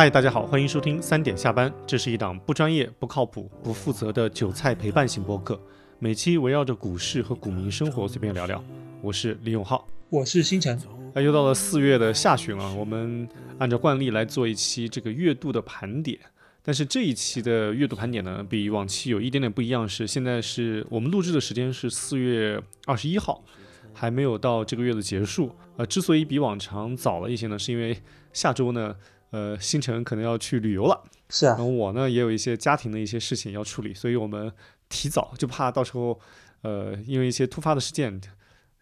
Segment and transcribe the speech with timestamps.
[0.00, 1.70] 嗨，大家好，欢迎收听三点下班。
[1.86, 5.60] 这是一档不专业、不靠谱、不负责的韭菜陪伴型播客，
[5.98, 8.64] 每期围绕着股市和股民生活随便聊聊。
[9.02, 10.80] 我是李永浩，我是星辰。
[11.12, 13.28] 那又到了四月的下旬了，我们
[13.58, 16.18] 按照惯例来做一期这个月度的盘点。
[16.62, 23.44] 但是这一期的月度盘点呢，比往期有一点点不一样，是现在是我们录制的时间是四月二十一号，
[23.92, 25.54] 还没有到这个月的结束。
[25.76, 27.94] 呃，之所以比往常早了一些呢，是因为
[28.32, 28.96] 下周呢。
[29.30, 34.52] 呃，星辰可能要去旅游了，是啊，然后我呢也有一些家庭的一些事情要处理，所以我们
[34.88, 36.18] 提早就怕到时候，
[36.62, 38.20] 呃，因为一些突发的事件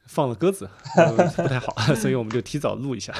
[0.06, 0.70] 放了鸽子，
[1.36, 3.12] 不太好， 所以我们就提早录一下。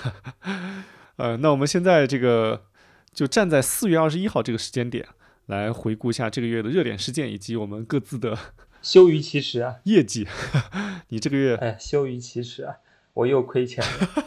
[1.16, 2.64] 呃，那我们现在这个
[3.12, 5.06] 就站在四月二十一号这个时间点
[5.46, 8.38] 来回顾一下这个月的热点事件以及我们各自的
[8.80, 10.26] 羞于启齿啊业绩。
[11.09, 12.76] 你这个月哎，羞于启齿啊，
[13.13, 14.24] 我又亏钱了，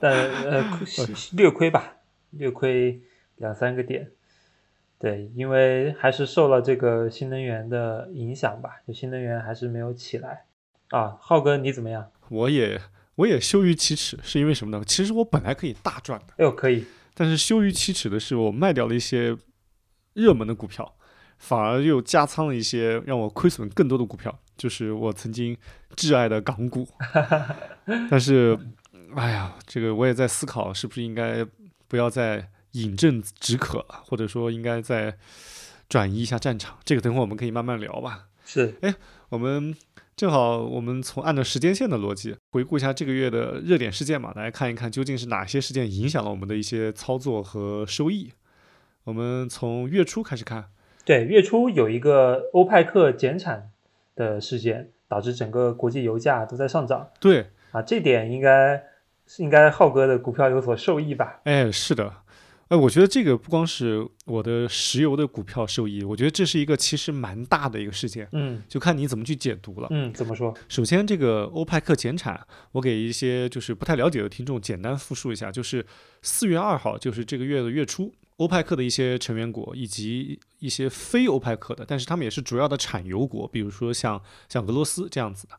[0.00, 0.12] 但
[0.44, 0.80] 呃
[1.32, 1.94] 略亏吧。
[2.38, 3.00] 略亏
[3.36, 4.10] 两三个点，
[4.98, 10.44] 对，因为还是受了这个新能源的影响吧，就新能源还是没有起来
[10.88, 11.16] 啊。
[11.20, 12.10] 浩哥你怎么样？
[12.28, 12.80] 我也
[13.16, 14.82] 我也羞于启齿，是因为什么呢？
[14.86, 19.36] 其实我本来可以大赚的，哎呦可以，但是羞于启齿的是我卖掉了一些
[20.14, 20.96] 热门的股票，
[21.38, 25.56] 反而又加仓了一些让我亏损更多的股票，就是我曾经
[25.94, 26.88] 挚爱的港股。
[28.10, 28.58] 但是，
[29.14, 31.46] 哎呀，这个我也在思考，是不是应该。
[31.88, 35.16] 不要再饮鸩止渴了，或者说应该再
[35.88, 36.78] 转移一下战场。
[36.84, 38.26] 这个等会我们可以慢慢聊吧。
[38.44, 38.94] 是，哎，
[39.30, 39.74] 我们
[40.14, 48.32] 正好我们从按照时间线的逻辑回顾一下这个月的热点事件嘛，来看一看究竟是哪些事件影响了我们的一些操作和收益。
[49.04, 50.66] 我们从月初开始看。
[51.04, 53.70] 对，月初有一个欧派克减产
[54.14, 57.08] 的事件，导致整个国际油价都在上涨。
[57.20, 58.82] 对，啊，这点应该。
[59.26, 61.40] 是应该浩哥的股票有所受益吧？
[61.44, 62.12] 哎，是的，
[62.68, 68.28] 哎，我觉得这个不光是我的石油的股票受益，我觉得这是一个其实蛮大的一个事件。
[68.32, 69.88] 嗯，就看你怎么去解读了。
[69.90, 70.54] 嗯，怎么说？
[70.68, 72.40] 首先，这个欧派克减产，
[72.72, 75.84] 我给一些就是不太了解的听众简单复述一下，就是
[76.22, 85.54] 四月二号，就是这个月的月初，欧派克的一些成员国以及一些非欧派克的，但是他们也是主要的产油国，比如说像像俄罗斯这样子的，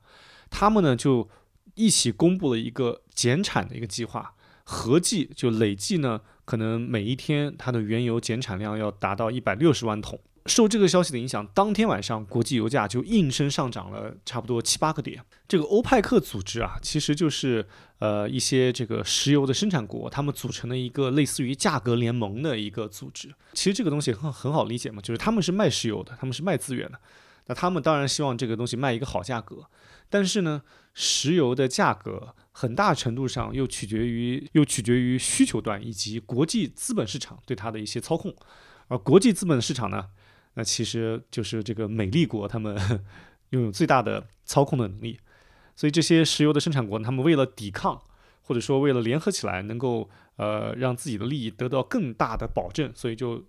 [0.50, 1.30] 他们呢就。
[1.78, 4.34] 一起公布了一个减产的一个计划，
[4.66, 10.20] 合计就累计呢，可能每一天它的原油减产量要达到一百六十万桶。
[10.48, 15.22] 受这个消息的影响，当天晚上国际油价就应声上涨了差不多七八个点。
[15.46, 17.68] 这个欧派克组织啊，其实就是
[18.00, 23.30] 呃一些这个石油的生产国，他们组成的一个类似于价格联盟的一个组织。
[23.54, 26.98] 其实这个东西很很好理解嘛，就是他们是卖石油的，他们是卖资源的，
[27.48, 29.66] 那他们当然希望这个东西卖一个好价格，
[30.10, 30.62] 但是呢。
[31.00, 38.36] 石油的价格很大程度上又取决于又取决于需求端以及国际资本市场对它的一些操控，
[38.88, 40.08] 而国际资本市场呢，
[40.56, 42.76] 那其实就是这个美利国他们
[43.52, 45.20] 拥有最大的操控的能力，
[45.76, 48.02] 所以这些石油的生产国，他们为了抵抗
[48.42, 53.46] 或者说为了联合起来，能够呃让自己的利益得到更大的保证，所以就。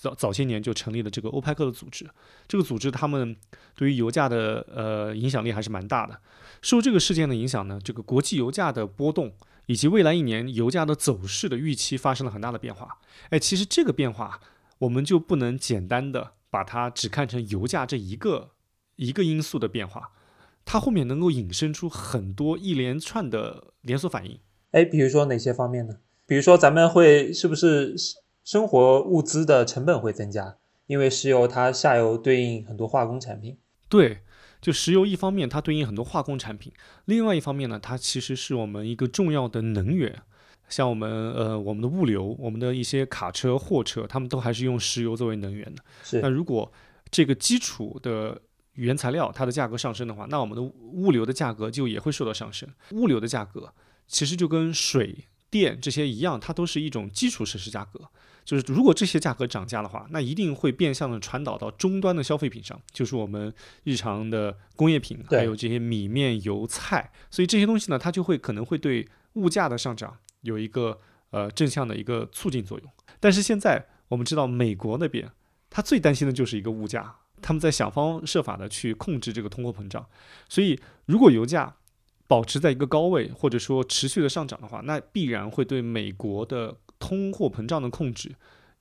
[0.00, 2.08] 早早些年就成立了这个欧派克的组织，
[2.46, 3.36] 这个组织他们
[3.74, 6.20] 对于油价的呃影响力还是蛮大的。
[6.62, 9.32] 受这个事件的影响呢，这个国际油价的波动
[9.66, 12.98] 以及未来一年油价的走势的预期发生了很大的变化。
[13.30, 14.40] 哎，其实这个变化
[14.78, 18.52] 我们就不能简单的把它只看成油价这一个
[18.94, 20.12] 一个因素的变化，
[20.64, 24.38] 它后面能够引申出很多一连串的连锁反应。
[24.70, 25.96] 哎，比如说哪些方面呢？
[26.24, 27.96] 比如说咱们会是不是？
[28.48, 33.58] 生活物资的成本会增加，因为石油它下游对应很多化工产品。
[33.90, 34.20] 对，
[34.58, 36.72] 就石油一方面它对应很多化工产品，
[37.04, 40.22] 另外一方面呢，它其实是我们一个重要的能源。
[40.70, 45.84] 像我们呃我们的物流，我们的一些卡车、货车，他们都还是用石油作为能源的。
[46.02, 46.22] 是。
[46.22, 46.72] 那如果
[47.10, 48.40] 这个基础的
[48.72, 52.66] 原材料它的价格上升的话，那我们的物流的价格就也会受到上升。
[52.92, 53.74] 物流的价格
[54.06, 58.08] 其实就跟水电这些一样，它都是一种基础设施价格。
[58.48, 63.52] 就是如果这些价格涨价的话，那一定会变相的传导到终端的消费品上，就是我们
[63.84, 70.98] 日常的工业品，还有这些米面油菜，所以这些东西呢，它就会可能会对物价的上涨有一个
[71.28, 72.90] 呃正向的一个促进作用。
[73.20, 75.30] 但是现在我们知道，美国那边
[75.68, 80.06] 他最担心的就是一个物价，他们在想方设法的去控制这个通货膨胀，
[80.48, 81.76] 所以如果油价
[82.26, 86.78] 保持在一个高位，或者说持续的上涨的话，那必然会对美国的。
[86.98, 88.34] 通货膨胀的控制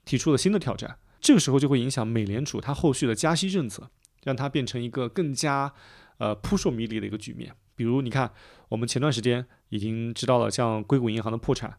[0.05, 3.89] 提出了新的挑战，这个时候就会影响美联储它后续的加息政策，
[4.23, 5.73] 让它变成一个更加
[6.17, 7.53] 呃扑朔迷离的一个局面。
[7.75, 8.31] 比如，你看，
[8.69, 11.77] 我们前段时间已经知道了，像硅谷银行的破产，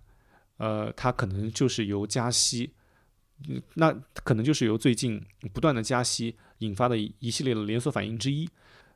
[0.59, 2.73] 呃，它可能就是由加息
[3.75, 3.93] 那
[4.25, 8.49] 可能就是由最近不断的加息引发的一一系列的连锁反应之一。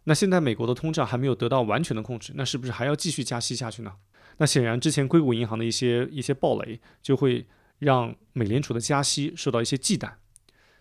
[0.04, 3.92] 那现在美国的通胀还没有得到完全的控制，那是不是还要继续加息下去呢？
[4.42, 7.46] 那显然之前硅谷银行的一些一些暴雷就会
[7.78, 10.14] 让美联储的加息受到一些忌惮。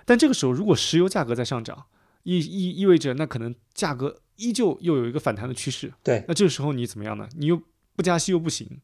[0.03, 1.85] 但这个时候，如果石油价格在上涨，
[2.23, 5.93] 意意意味着那可能价格依旧又有一个反弹的趋势。
[6.01, 7.29] 对，那这个时候你怎么样呢？
[7.37, 7.61] 你又
[7.95, 8.81] 不加息又不行，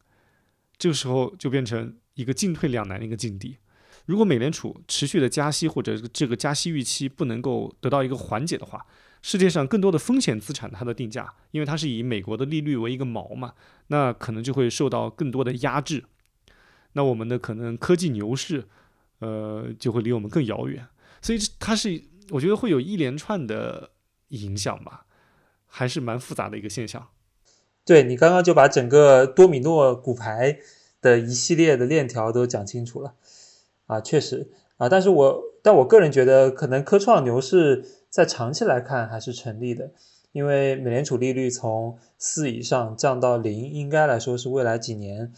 [0.77, 3.57] 这个时候就变成一个进退两难的一个境地。
[4.06, 8.85] 如果美联储持续的加息或者这个加息预期不能够得到一个缓解的话，
[9.22, 13.54] 世界上更多的风险资产它的定价，因为它是以美国的利率为一个锚嘛，
[13.88, 16.06] 那可能就会受到更多的压制。
[16.94, 18.66] 那我们的可能科技牛市，
[19.19, 20.88] 呃，就会离我们更遥远。
[21.22, 23.92] 所以它是我觉得会有一连串的
[24.30, 25.06] 影响吧，
[25.66, 27.10] 还是蛮复杂的一个现象。
[27.86, 30.60] 对你刚刚就把整个多米诺骨牌
[31.02, 33.16] 的一系列的链条都讲清楚了。
[33.86, 39.92] 啊，确实啊，但是我但我个人觉得，可能科创牛市在长期来看还是成立的，
[40.31, 45.34] 因为美联储利率从四以上降到零，应该来说是未来几年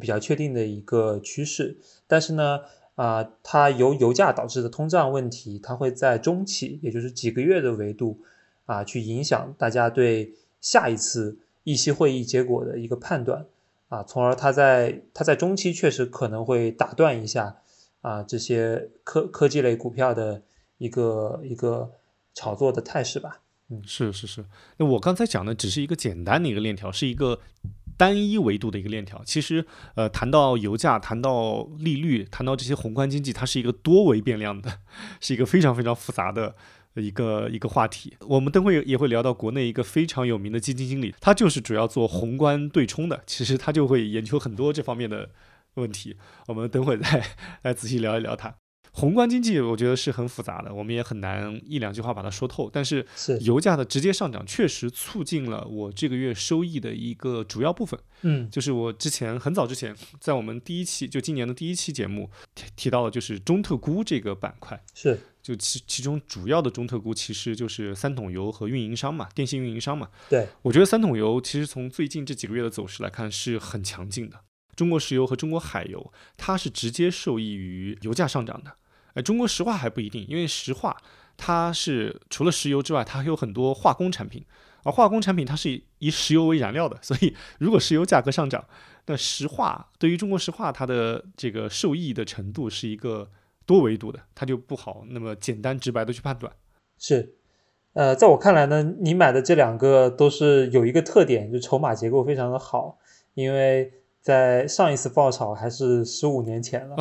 [0.00, 1.76] 比较确定的一个趋势。
[2.06, 2.60] 但是呢，
[2.94, 8.18] 啊，它由油价导致的通胀问题，它会在中期，也就是几个月的维度
[8.64, 10.32] 啊，去影响大家对
[10.62, 13.44] 下一次议息会议结果的一个判断
[13.90, 17.58] 啊，从而它在它在中期确实可能会打断一下。
[18.08, 20.42] 啊，这些科科技类股票的
[20.78, 21.90] 一个一个
[22.32, 23.40] 炒作的态势吧。
[23.68, 24.42] 嗯，是是是。
[24.78, 27.38] 那我刚才讲的只是一个简单的一个链条，是一个
[27.98, 29.22] 单一维度的一个链条。
[29.26, 34.78] 其实，呃，谈到油价，谈到利率，谈到这些宏观经济，它是一个多维变量的，
[35.20, 36.54] 是一个非常非常复杂的
[36.94, 38.16] 一个一个话题。
[38.26, 43.22] 我们等会也会聊到国内一个非常有名的基金经理，他就是主要做宏观对冲的。
[43.26, 45.28] 其实他就会研究很多这方面的。
[45.78, 46.16] 问题，
[46.46, 47.24] 我们等会再
[47.62, 48.54] 来仔细聊一聊它。
[48.90, 52.68] 宏观经济我觉得是很复杂的，我们也很难一两句话把它说透。
[52.72, 53.06] 但是
[53.42, 58.00] 油价的直接上涨确实促进了我这个月收益的一个主要部分。
[58.22, 64.82] 嗯，就是我之前很早之前在我们第一期就今年的第一期节目提提到的，就是中特估这个板块。
[64.94, 70.08] 是，就其其中主要的中特估其实就是三桶油和运营商嘛，电信运营商嘛。
[70.28, 74.40] 对，我觉得三桶油其实从最近这几个月的走势来看是很强劲的。
[74.78, 78.70] 中国石油和中国海油，它是直接受益于油价上涨的。
[79.14, 80.96] 哎，中国石化还不一定，因为石化
[81.36, 84.46] 它是除了石油之外，它还有很多化工产品，
[84.84, 88.64] 而化工产品它是以石油为燃料的， 所以如果石油价格上涨，
[89.06, 93.28] 那石化对于中国石化它的这个受益的程度是一个
[93.66, 96.52] 多维度的，它就不好那么简单直白的去判断。
[96.96, 97.34] 是，
[97.94, 102.96] 呃，在我看来呢，你买的这两个都是有一个特点，就筹码结构非常的好，
[103.34, 103.92] 因为。
[104.28, 106.96] 在上一次爆炒还是十五年前了，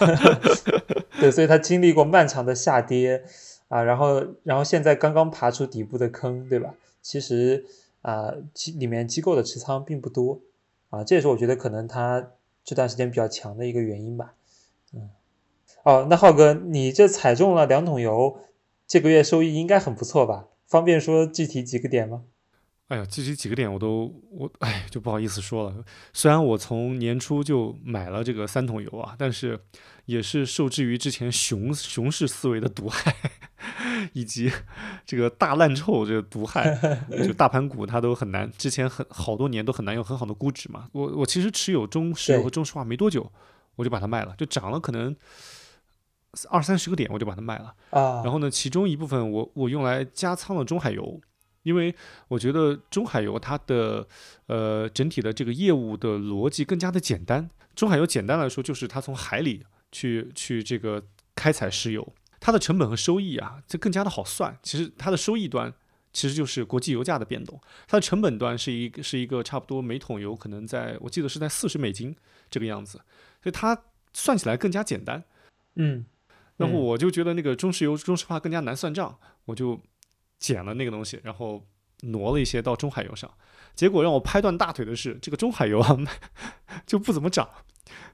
[1.20, 3.22] 对，所以它经历过漫长的下跌
[3.68, 6.74] 啊，然后，然后现在刚刚爬出底部的坑，对吧？
[7.02, 7.66] 其实
[8.00, 10.40] 啊，机里面机构的持仓并不多
[10.88, 12.30] 啊，这也是我觉得可能它
[12.64, 14.32] 这段时间比较强的一个原因吧。
[14.94, 15.10] 嗯，
[15.82, 18.38] 哦，那浩哥，你这踩中了两桶油，
[18.86, 20.46] 这个月收益应该很不错吧？
[20.66, 22.22] 方便说具体几个点吗？
[22.88, 25.84] 哎呀，具体几个点我都我哎就不好意思说了。
[26.12, 29.58] 虽然我从年初就买了这个三桶油啊，但是
[30.04, 33.16] 也是受制于之前熊熊市思维的毒害，
[34.12, 34.52] 以及
[35.06, 36.78] 这个大烂臭这个毒害，
[37.26, 40.86] 就大盘股它都很难，之前很好多年都很难有很好的估值嘛。
[40.92, 43.32] 我我其实持有中石油和中石化没多久，
[43.76, 45.16] 我就把它卖了，就涨了可能
[46.50, 48.20] 二三十个点，我就把它卖了啊。
[48.22, 51.18] 然后呢，其中一部分我我用来加仓了中海油。
[51.64, 51.92] 因为
[52.28, 54.06] 我觉得中海油它的
[54.46, 57.50] 呃整体的这个业务的逻辑更加的简单。
[57.74, 61.02] 中海油简单来说就是它从海里去去这个
[61.34, 62.06] 开采石油，
[62.38, 64.56] 它的成本和收益啊这更加的好算。
[64.62, 65.72] 其实它的收益端
[66.12, 72.14] 其实就是国际油价的变动，它的成本端是一个是一个差不多每桶油可能在我记得是在四十美金
[72.50, 72.98] 这个样子，
[73.42, 73.76] 所以它
[74.12, 75.24] 算起来更加简单。
[75.76, 76.04] 嗯，
[76.58, 79.80] 然后我就觉得那个中石油、中石化更加难算账，我就。
[80.44, 81.64] 减了那个东西，然后
[82.02, 83.30] 挪了一些到中海油上，
[83.74, 85.96] 结果让我拍断大腿的是，这个中海油啊
[86.84, 87.48] 就不怎么涨，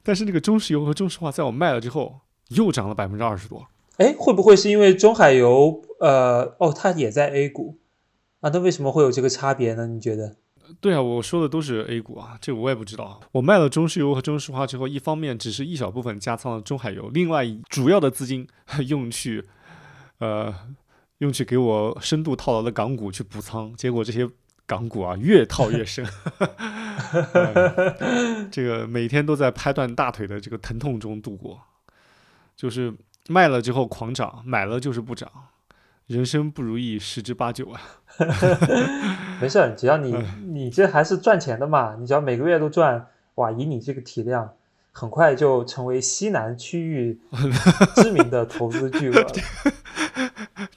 [0.04, 2.20] 但是那个中石油和中石化在我卖了之后
[2.50, 3.66] 又涨了百分之二十多。
[3.96, 7.80] 哎，会不会是因为中海油呃哦它也在 A 股
[8.38, 8.50] 啊？
[8.52, 9.88] 那为什么会有这个差别呢？
[9.88, 10.36] 你觉得？
[10.80, 13.20] 对啊，我说的都是 A 股啊，这个我也不知道。
[13.32, 18.46] 我卖了中石油和中石化之后，一方面只是一小部分加仓了中海油，另外主要的资金
[18.86, 19.44] 用去
[20.18, 20.54] 呃。
[21.20, 24.28] 用去给我深度套牢的港股去补仓，结果这些
[24.66, 26.06] 港股啊越套越深，
[28.50, 31.60] 这个每天都在拍断大腿的这个疼痛中度过，
[32.56, 32.94] 就是
[33.28, 35.30] 卖了之后狂涨，买了就是不涨，
[36.06, 37.80] 人生不如意十之八九啊。
[39.42, 44.54] 没事儿，只要你嗯你这还是赚钱的嘛，你只要每个月都赚，哇，以你这个体量，
[44.92, 47.20] 很快就成为西南区域
[47.96, 49.30] 知名的投资巨 鳄了。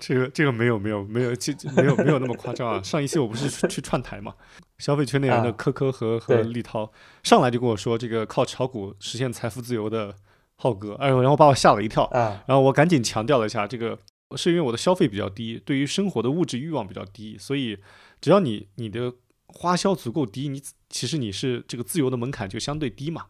[0.06, 2.84] 这个这个没有没有没有这这没有没有那么夸张啊！
[2.84, 4.34] 上一期我不是去去串台嘛，
[4.78, 6.92] 消费圈内人的啊科科和和对立涛
[7.24, 10.14] 上来就跟我说这个靠炒股实现财富自由的
[10.58, 13.98] 浩哥，哎呦，然后把我吓了一跳，啊，然后我赶紧强调了一下，这个
[14.36, 17.78] 是因为我的消费比较低，对于生活的物质欲望比较低，所以
[18.20, 19.14] 只要你你的
[19.48, 23.28] 花销足够低，你其实你是这个自由的门槛就相对低嘛。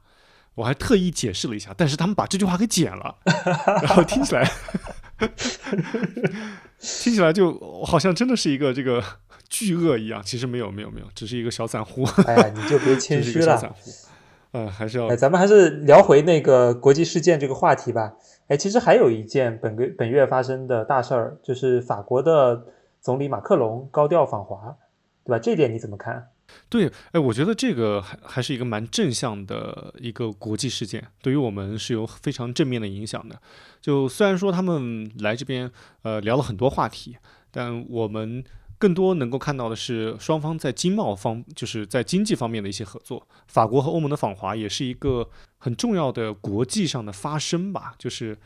[0.55, 3.15] 我还特意解释了一下，但是他们把这句话给剪了，
[3.83, 4.51] 然后听起来
[6.79, 9.01] 听起来就好像真的是一个这个
[9.49, 13.45] 巨鳄一样，其实没有没有没有，只是一个小散户， 哎呀，你就别谦虚了。
[13.45, 13.91] 个小散户。
[14.55, 18.13] 嗯，还是要哎，咱们还是聊回那个国际事件这个话题吧。
[18.47, 22.65] 哎，其实还有一件本个本月发生的大事儿，就是法国的
[23.01, 24.75] 总理马克龙高调访华，
[25.23, 25.39] 对吧？
[25.39, 26.27] 这点你怎么看？
[26.69, 33.39] 对，哎，我觉得这个还还是一个蛮正向的一个国际事件，对于我们是有非常正面的影响的。
[33.81, 35.71] 就虽然说他们来这边，
[36.03, 37.17] 呃，聊了很多话题，
[37.51, 38.43] 但我们
[38.77, 43.27] 更多能够看到的是双方在经贸方，就是在经济方面的一些合作。
[43.47, 48.37] 法国和欧盟的访华也是一个很重要的国际上的发声吧，就是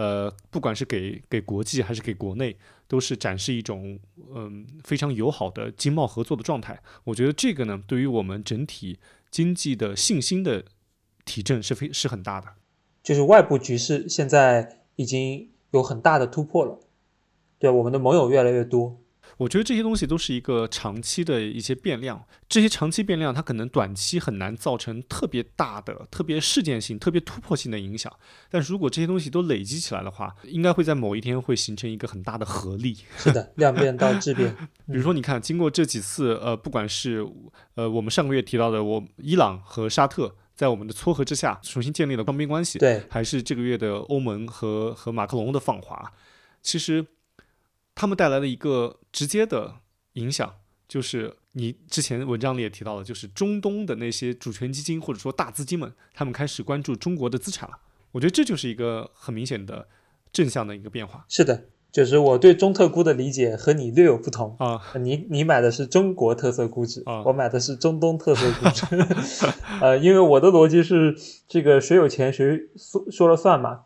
[0.00, 2.56] 呃，不管是给给国际还是给国内，
[2.88, 4.00] 都是展示一种
[4.34, 6.80] 嗯非常友好的经贸合作的状态。
[7.04, 8.98] 我觉得这个呢，对于我们整体
[9.30, 10.64] 经济的信心的
[11.26, 12.46] 提振是非是很大的。
[13.02, 16.78] 就是外部局势现在已经有很大的突破了，
[17.58, 18.98] 对我们的盟友越来越多。
[19.40, 28.14] 我觉得这些东西都是一个长期的一些变量，这些长期变量它可能短期很难造成特别大的、特别事件性、特别突破性的影响，
[28.50, 32.98] 但是如果这些东西都累积起来的话，应该会在某一天会形成一个很大的合力。
[33.16, 34.54] 是的，量变到质变。
[34.86, 37.26] 比如说，你看，经过这几次，呃，不管是
[37.76, 46.12] 呃我们上个月提到的，我伊朗和沙特在我们的撮合之下重新建立了双边关系，对，还是这个月的欧盟和和马克龙的访华，
[46.60, 47.06] 其实
[48.00, 49.74] 他们带来的一个直接的
[50.14, 50.54] 影响，
[50.88, 57.76] 就是你之前文章里也提到了，就是中东的那些主权基金或者说大资金们，他们开始关注中国的资产了。
[58.12, 59.86] 我觉得这就是一个很明显的
[60.32, 64.56] 正向的一个变化是的，就是我对中特估的理解和你略有不同。
[64.58, 64.80] 啊。
[64.98, 68.86] 你你买的是中国特色估值，啊我买的是中东特色估值。
[69.82, 71.14] 呃，因为我的逻辑是
[71.46, 73.82] 这个谁有钱谁说说了算嘛。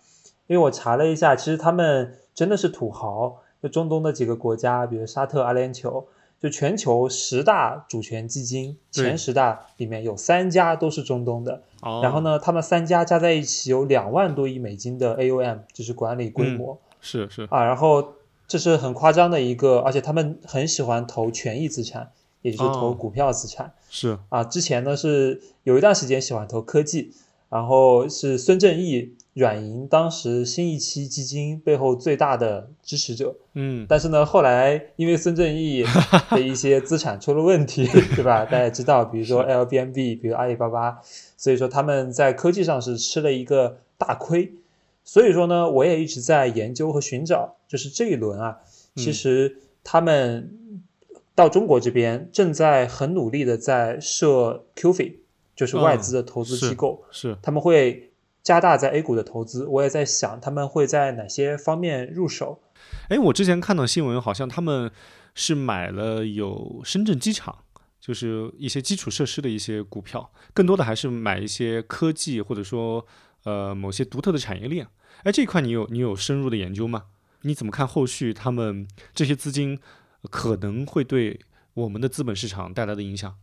[0.47, 6.05] 因为我查了一下，其实他们真的是土豪，就中东的几个国家，比如沙特、阿联酋，
[6.39, 11.63] 就全球十大主权基金前十大里面有三家都是中东的。
[11.81, 12.21] 哦、然后？
[12.21, 16.79] 呢，他们三家加在一起有两万多亿美金的 AUM，就是管理规模。
[17.01, 18.07] 是是，啊，然后
[18.47, 22.11] 这是很夸张的一个，而且他们很喜欢投权益资产，
[22.43, 24.45] 也就是投哦股票资产、是啊。
[24.45, 27.15] 之前呢是有一段时间喜欢投科技，
[27.49, 35.85] 然后是孙正义软银当时新一期基金背后最大的支持者，嗯但是呢后来因为孙正义
[36.31, 38.45] 的一些资产出了问题，对吧？
[38.45, 41.01] 大家知道，比如说 Airbnb，比如阿里巴巴，
[41.37, 44.53] 所以说他们在科技上是吃了一个大亏。
[45.07, 48.59] 所以说呢，我也一直在研究和寻找，就是这一轮啊，
[48.95, 50.49] 其嗯实他们
[51.35, 55.13] 到中国这边正在很努力的在设 QF，
[55.55, 58.13] 就是外资的投资机构，是，他们会
[58.45, 59.67] 加大在 A 股的投资。
[59.67, 62.61] 我也在想，他们会在哪些方面入手？
[63.09, 64.93] 哎，我之前看到新闻，好像他们
[65.35, 67.65] 是买了有深圳机场，
[67.99, 73.05] 就是一些基础设施的一些股票，更多的还是买一些科技或者说
[73.43, 74.87] 呃某些独特的产业链。
[75.25, 77.07] 哎，这一块你有你有深入的研究吗？
[77.43, 79.79] 你怎么看后续他们这些资金
[80.31, 81.41] 可能会对
[81.75, 83.37] 我们的资本市场带来的影响？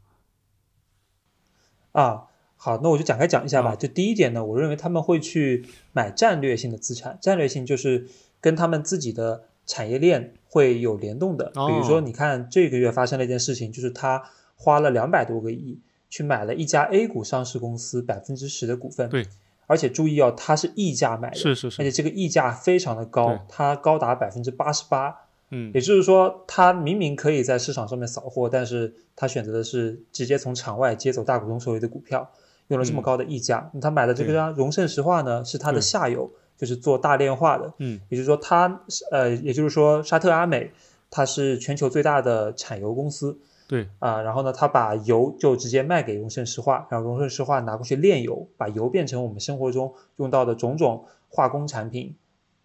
[1.91, 2.27] 啊，
[2.63, 3.71] 好，那我就展开讲一下吧。
[3.71, 8.05] 啊就第一点呢，我认为他们会去买战略性的资产，战略性就是
[8.39, 11.45] 跟他们自己的产业链会有联动的。
[11.45, 14.21] 比如说，哦你看这个月发生了一件事情，就是他
[14.55, 19.09] 花了两百多个亿去买了一家 A 股上市公司百分之十的股份。
[19.09, 19.25] 对，
[19.65, 25.15] 而且注意哦，它是溢价买的，是是是，而且这个溢价非常的高，它高达百分之八十八。
[25.53, 32.31] 嗯也就是说，他明明可以在市场上面扫货，但是他选择的是直接从场外接走大股东手里的股票，
[32.71, 33.69] 用了这么嗯高的溢价。
[33.73, 37.73] 那他买的这个荣盛石化呢，是它的下游，就是做大炼化的。
[37.77, 40.71] 嗯也就是说，它呃，也就是说，沙特阿美
[41.09, 43.37] 它是全球最大的产油公司
[43.67, 52.15] 对，啊、然后呢，他把油就直接卖给荣盛石化，然后荣盛石化拿过去炼油，把油变成我们生活中用到的种种化工产品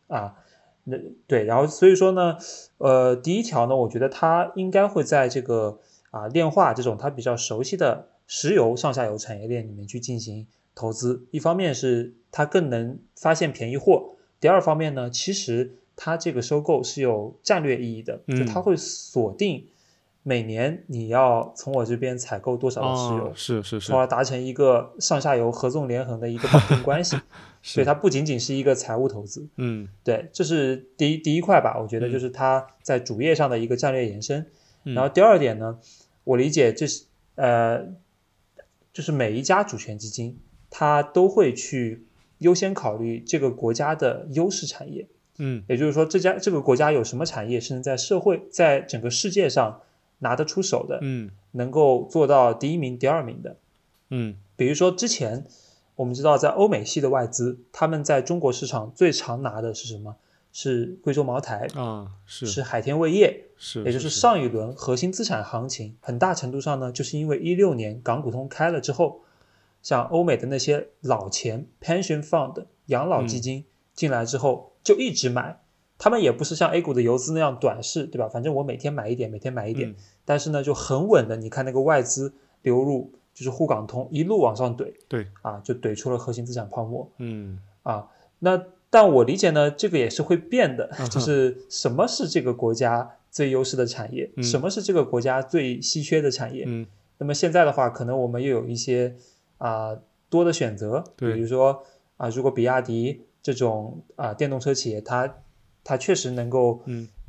[0.09, 0.35] 啊，
[0.83, 0.97] 那
[1.29, 2.37] 对，然后所以说呢，
[2.79, 5.79] 呃，第一条呢，我觉得它应该会在这个
[6.11, 11.25] 啊炼化这种它比较熟悉的石油上下游产业链里面去进行投资。
[11.31, 19.67] 一方面是它更能发现便宜货，第二方面呢，其实它这个收购是有战略意义的，就它会锁定。
[20.29, 27.17] 每年你要从我这边采购多少的石油，是是是，从而达成一个上下游合纵连横的一个绑定关系，
[27.63, 34.45] 所以它不仅仅是一个财务投资，嗯，对，这是第一第一块吧，我觉得就是它在主业上的一个战略延伸。
[34.83, 35.79] 然后第二点呢，
[36.25, 37.05] 我理解这是
[37.37, 37.87] 呃，
[38.97, 40.39] 就是每一家主权基金
[40.71, 42.07] 它都会去
[42.39, 49.83] 优先考虑这个国家的优势产业，嗯，也就是说这家这个国家有什么产业是能在社会在整个世界上。
[50.21, 53.59] 拿得出手的，嗯，能够做到第一名、第二名的，
[54.09, 55.45] 嗯，比如说之前
[55.95, 60.17] 我们知道，在欧美系的外资，他们在中国市场最常拿的是什么？
[60.55, 69.21] 是贵州茅台啊，是是海天味业，是，也就是上一轮核心资产行情，很大程度上呢，就是因为一六年港股通开了之后，
[69.83, 75.61] 像欧美的那些老钱 pension fund 养老基金进来之后，就一直买。
[75.99, 78.29] 他们也不是像 A 股的游资那样短视，对吧？
[78.29, 79.95] 反正我每天买一点，每天买一点，
[80.27, 81.37] 但是呢就很稳的。
[81.37, 87.11] 你看那个外资流入，就是沪港通一路往上怼，对啊，就怼出了核心资产泡沫。
[87.17, 88.09] 嗯啊，
[88.41, 96.65] 那但我理解呢，这个也是会变的，就是什么是这个国家最优势的产业，什么是这个国家最稀缺的产业。
[96.67, 96.87] 嗯，
[97.19, 99.15] 那么现在的话，可能我们又有一些
[99.59, 99.95] 啊
[100.31, 101.85] 多的选择，比如说
[102.17, 105.35] 啊，如果比亚迪这种啊电动车企业，它
[105.85, 106.81] 它确实能够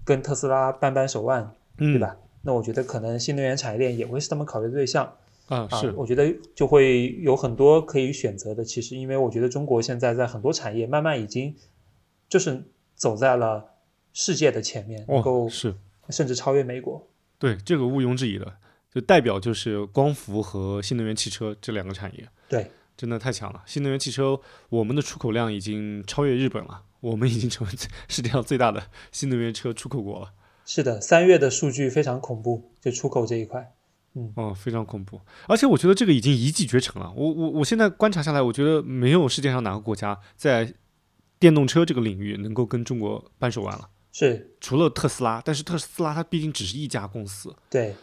[0.05, 2.15] 跟特斯拉扳扳手腕，对吧？
[2.41, 5.13] 那我觉得可能新能源产业链也会是他们考虑的对象
[5.47, 5.67] 啊。
[5.67, 8.63] 是，我觉得就会有很多可以选择的。
[8.63, 11.53] 其实，因为我觉得中国现在在很多产业慢慢已经
[12.29, 12.63] 就是
[12.95, 13.65] 走在了
[14.13, 15.75] 世界的前面，能够是
[16.09, 17.07] 甚至超越美国。
[17.37, 18.57] 对，这个毋庸置疑的，
[18.93, 22.27] 就代表就是光伏和新能源汽车这两个产业。
[22.49, 23.61] 对，真的太强了。
[23.65, 24.39] 新能源汽车，
[24.69, 26.83] 我们的出口量已经超越日本了。
[26.99, 27.73] 我们已经成为
[28.09, 30.33] 世界上最大的新能源车出口国了。
[30.65, 33.71] 是的，三月的数据非常恐怖，就出口这一块，
[34.15, 35.21] 嗯，哦，非常恐怖。
[35.47, 37.13] 而且我觉得这个已经一骑绝尘了。
[37.15, 40.73] 我我我现在观察下来，我觉得没有世界上哪个国家在
[41.37, 43.87] 电动车这个领域能够跟中国扳手腕了。
[44.17, 47.55] 是，除了特斯拉，但是特斯拉它毕竟只是一家公司。
[47.69, 47.95] 对，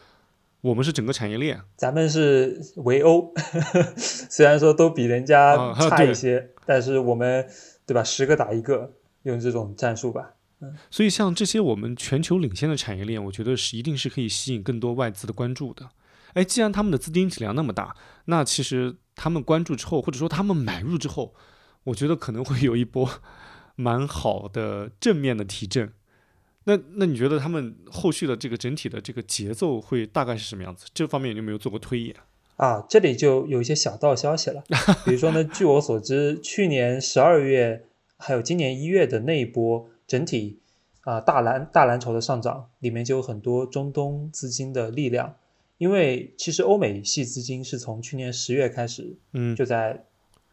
[0.60, 1.60] 我们是整个产业链。
[1.76, 3.32] 咱们是围殴，
[3.96, 7.48] 虽然说都比人家差一些，但是我们。
[7.86, 8.02] 对吧？
[8.02, 10.36] 十个打一个，用这种战术吧。
[10.60, 15.90] 嗯，所以像这些我们全球领先的产业链，我觉得是一定是可以吸引更多外资的关注的。
[16.32, 21.34] 哎，既然他们的资金体量那么大，那其实他们关注之后，或者说他们买入之后，
[21.84, 23.06] 我觉得可能会有一波
[23.76, 25.92] 蛮好的正面的提振。
[26.64, 30.86] 那那你觉得他们后续的这个整体的这个节奏会大概是什么样子？
[30.92, 32.16] 这方面有没有做过推演？
[32.56, 34.62] 啊，这里就有一些小道消息了，
[35.04, 37.84] 比如说呢，据我所知，去年十二月
[38.16, 40.60] 还有今年一月的那一波整体
[41.00, 45.34] 啊大蓝大蓝筹的上涨，里面就有很多中东资金的力量，
[45.78, 50.04] 因为其实欧美系资金是从去年十月开始，嗯，就在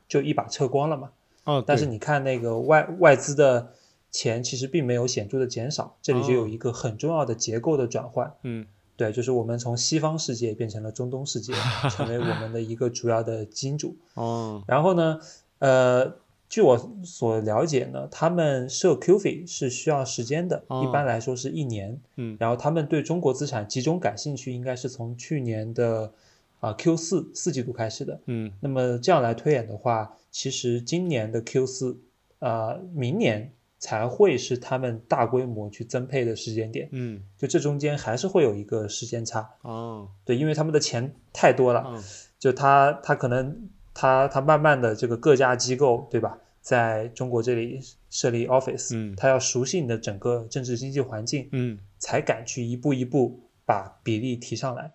[0.08, 1.12] 就一把撤光了嘛，
[1.44, 3.76] 哦，但是你看那个外外资的
[4.12, 8.68] 钱其实并没有显著的减少，这里就有一个很重要的结构的转换，嗯。
[8.98, 11.54] 对，就是我们从西方世界变成了中东世界，
[11.90, 13.96] 成为我们的一个主要的金主。
[14.14, 15.20] 哦，然后呢，
[15.58, 22.00] 呃，据我所了解呢，他们设 Q 费是需要时间的，一般来说是一年。
[22.18, 26.12] 嗯，然后他们对中国资产集中感兴趣，应该是从去年的
[26.60, 28.20] 啊 Q 四四季度开始的。
[28.28, 31.98] 嗯，那么这样来推演的话，其实今年的 Q 四
[32.38, 33.52] 啊，明年。
[33.82, 42.04] 才会是他们大规模去增配的时间点，嗯，就这中间还是会有一个时间差哦，对，因为他们的钱太多了，嗯，
[42.38, 47.80] 就他他可能他他慢慢的这个各家机构对吧，在中国这里
[48.12, 54.92] 设立 office，嗯，他要熟悉你的整个政治经济环境，嗯，才敢去一步一步把比例提上来。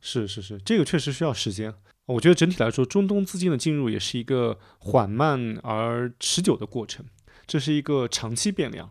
[0.00, 1.72] 是是是，这个确实需要时间。
[2.06, 7.06] 我觉得整体来说，中东资金的进入也是一个缓慢而持久的过程。
[7.50, 8.88] 这是一个长期变量，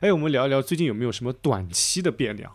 [0.00, 2.54] 哎，我们聊一聊最近有没有什么短期的变量？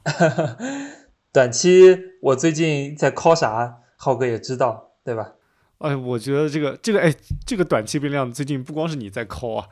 [1.34, 3.78] 短期我最近在 call 啥？
[3.96, 5.34] 浩哥也知道，对吧？
[5.80, 7.12] 哎，我觉得这个这个哎，
[7.44, 9.68] 这个短期变量最近不光是你在 call 啊，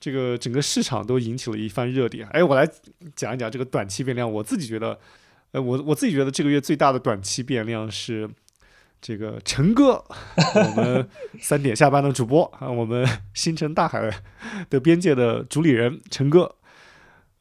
[0.00, 2.26] 这个整个市场都引起了一番热点。
[2.30, 2.68] 哎，我来
[3.14, 4.28] 讲一讲这个短期变量。
[4.28, 4.98] 我自己觉得，
[5.52, 8.28] 呃，我我自己觉得这个月最大的短期变量是
[9.00, 10.04] 这个陈哥，
[10.54, 11.08] 我们
[11.40, 14.10] 三点下班的主播 啊，我们星辰大海
[14.68, 16.56] 的边界的主理人陈哥，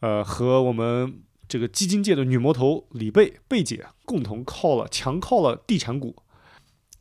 [0.01, 6.15] 呃，和我们这个基金界的女魔头李贝贝姐共同靠了强靠了地产股。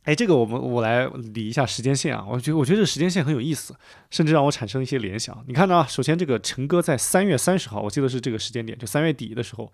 [0.03, 3.75] 哎，这个我们我来理一下时间线啊，我觉得我觉得这时间线很有意思，
[4.09, 5.43] 甚至让我产生一些联想。
[5.47, 9.69] 你看呢，首先这个陈哥在三月三十号，我记得是这个时间点，就三月底的时候，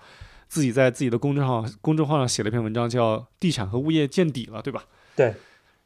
[0.48, 4.86] 自己在自己的公众号公众号上写了一篇文章，叫《地产和物业见底了》，对吧？
[5.16, 5.34] 对。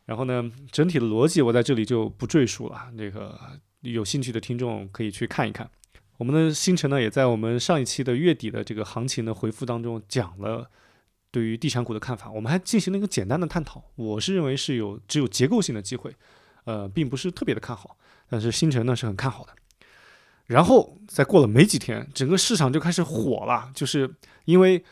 [0.06, 3.40] 然后呢，整体的逻辑我在这里就不赘述了，那个
[3.82, 5.70] 有兴趣的听众可以去看一看。
[6.18, 10.70] 我们的星辰呢，也在我们上一期的月底的这个行情的回复当中讲了。
[11.30, 13.84] 对于地产股的看法，我们还进行了一个简单的探讨。
[13.96, 16.16] 我是认为是有只有结构性的机会，
[16.64, 17.98] 呃，并不是特别的看好。
[18.30, 19.52] 但是星辰呢是很看好的。
[20.48, 24.84] 然后再过了没几天，整个市场就开始火了，就是因为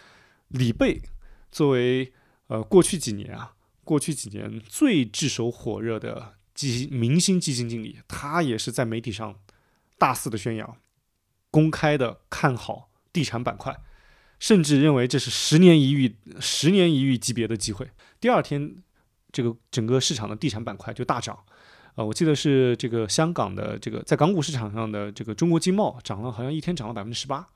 [0.50, 1.02] 李贝
[1.52, 2.14] 作为
[2.48, 9.36] 呃过去几年啊，过去几年最炙手火热的基明星基金经理，他也是在媒体上
[9.98, 10.78] 大肆的宣扬，
[11.50, 13.76] 公开的看好地产板块。
[14.38, 17.90] 甚至认为这是十年一遇、十年一遇级别的机会。
[18.20, 18.84] 第二天，
[19.32, 21.40] 这个整个市场的地产板块就大涨。
[21.96, 27.48] 呃，我记得是这个香港的这个在港股市场上的这个中国经贸涨了，好像一天涨了百分之十八。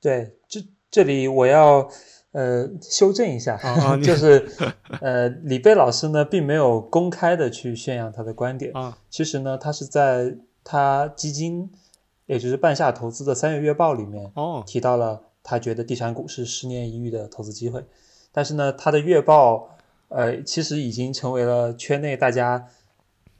[0.00, 1.88] 对，这这里我要
[2.32, 3.58] 呃修正一下，
[4.02, 4.46] 就是
[5.00, 8.98] 呃李贝老师呢并没有公开的去宣扬他的观点啊。
[9.08, 11.70] 其实呢，他是在他基金，
[12.26, 15.22] 也就是半夏投资的三月月报里面哦提到了。
[15.46, 17.84] 他觉得地产股是十年一遇的投资机会，
[18.32, 19.76] 但是呢，他的月报，
[20.08, 22.66] 呃，其实已经成为了圈内大家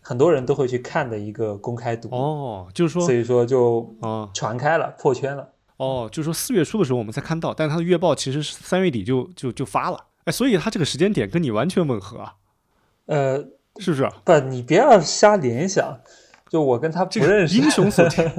[0.06, 5.48] 很多人都会去看的一个公开读哦，就是说，所以说就啊传开了，破圈了。
[5.78, 12.34] 哦，就是说四月初的时候我们才看到，但他的月报其实是三月底就就就发了，哎，所以他这个时间点跟你完全吻合啊，
[13.06, 13.38] 呃，
[13.78, 14.06] 是不是？
[14.24, 15.98] 不，你不要瞎联想，
[16.50, 18.30] 就我跟他不认识，英雄所见，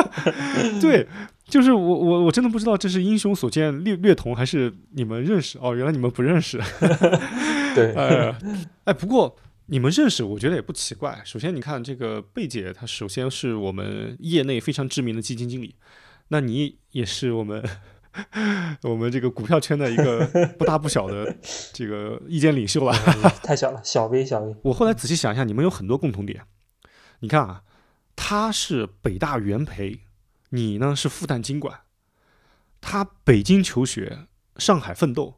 [0.80, 1.06] 对。
[1.48, 6.60] 就是我我我真的不知道这是英雄所见略略同还是你们认识哦，原来你们不认识。
[7.74, 8.36] 对，呃，
[8.84, 9.34] 哎，不过
[9.68, 11.20] 你们认识，我觉得也不奇怪。
[11.24, 15.76] 首先，你看这个贝姐，她首先是我们业内非常知名的基金经理，
[16.28, 17.62] 那你也是我们
[18.82, 20.26] 我们这个股票圈的一个
[20.58, 21.36] 不大不小的
[21.72, 22.92] 这个意见领袖了。
[23.44, 24.56] 太小了，小 V 小 V。
[24.62, 26.42] 我后来仔细想一下，你们有很多共同点。
[27.20, 27.62] 你看啊，
[28.16, 30.00] 他是北大元培。
[30.50, 31.80] 你呢是复旦经管，
[32.80, 34.20] 他北京求学，
[34.56, 35.34] 上海奋斗，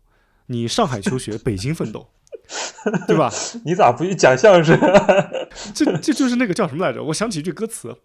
[0.46, 2.12] 你上海求学，北京奋斗，
[3.06, 3.30] 对吧？
[3.64, 4.78] 你咋不去讲相声？
[5.74, 7.02] 这这就是那个叫什么来着？
[7.04, 7.96] 我想起一句歌词，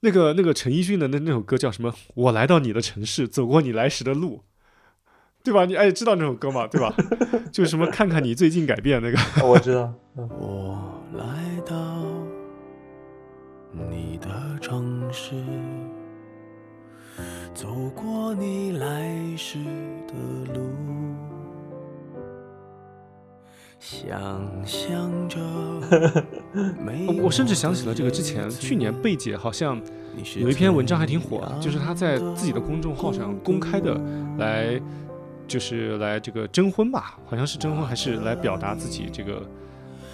[0.00, 1.94] 那个那个陈奕迅的那那首歌叫什么？
[2.14, 4.42] 我来到你的城市，走过你来时的路，
[5.44, 5.64] 对吧？
[5.64, 6.66] 你哎知道那首歌吗？
[6.66, 6.94] 对吧？
[7.52, 9.92] 就是什么看看你最近改变那个，我知道。
[10.14, 12.02] 我来到
[13.72, 15.34] 你的城市。
[17.54, 19.56] 走过你来时
[20.06, 20.68] 的路，
[23.88, 25.38] 想象着。
[27.22, 29.80] 我甚至想起了这个之前去年贝姐好像
[30.40, 33.96] 有一篇文章还挺火，就是她在自己的公众号上公开的
[34.38, 34.80] 来，
[35.46, 39.40] 就是来这个征婚吧，好像是征婚还是来表达自己这个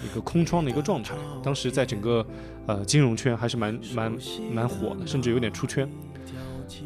[0.03, 1.15] 一个空窗的一个状态。
[1.41, 2.23] 当时在整个
[2.67, 4.15] 呃金融圈还是蛮蛮
[4.53, 5.89] 蛮火的，甚至有点出圈。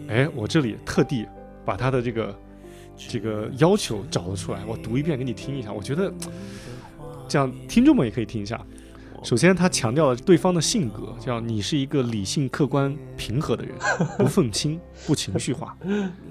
[0.07, 1.27] 哎，我这里特地
[1.65, 2.33] 把她的这个
[2.95, 5.73] 这个要求找了出来，我读一遍给你听一下。
[5.73, 6.09] 我觉得
[7.27, 8.59] 这样听众们也可以听一下。
[9.23, 13.73] 首先，他强调了对方的性格，叫你是一个理性、客观、平和的人，
[14.17, 15.75] 不愤青，不情绪化，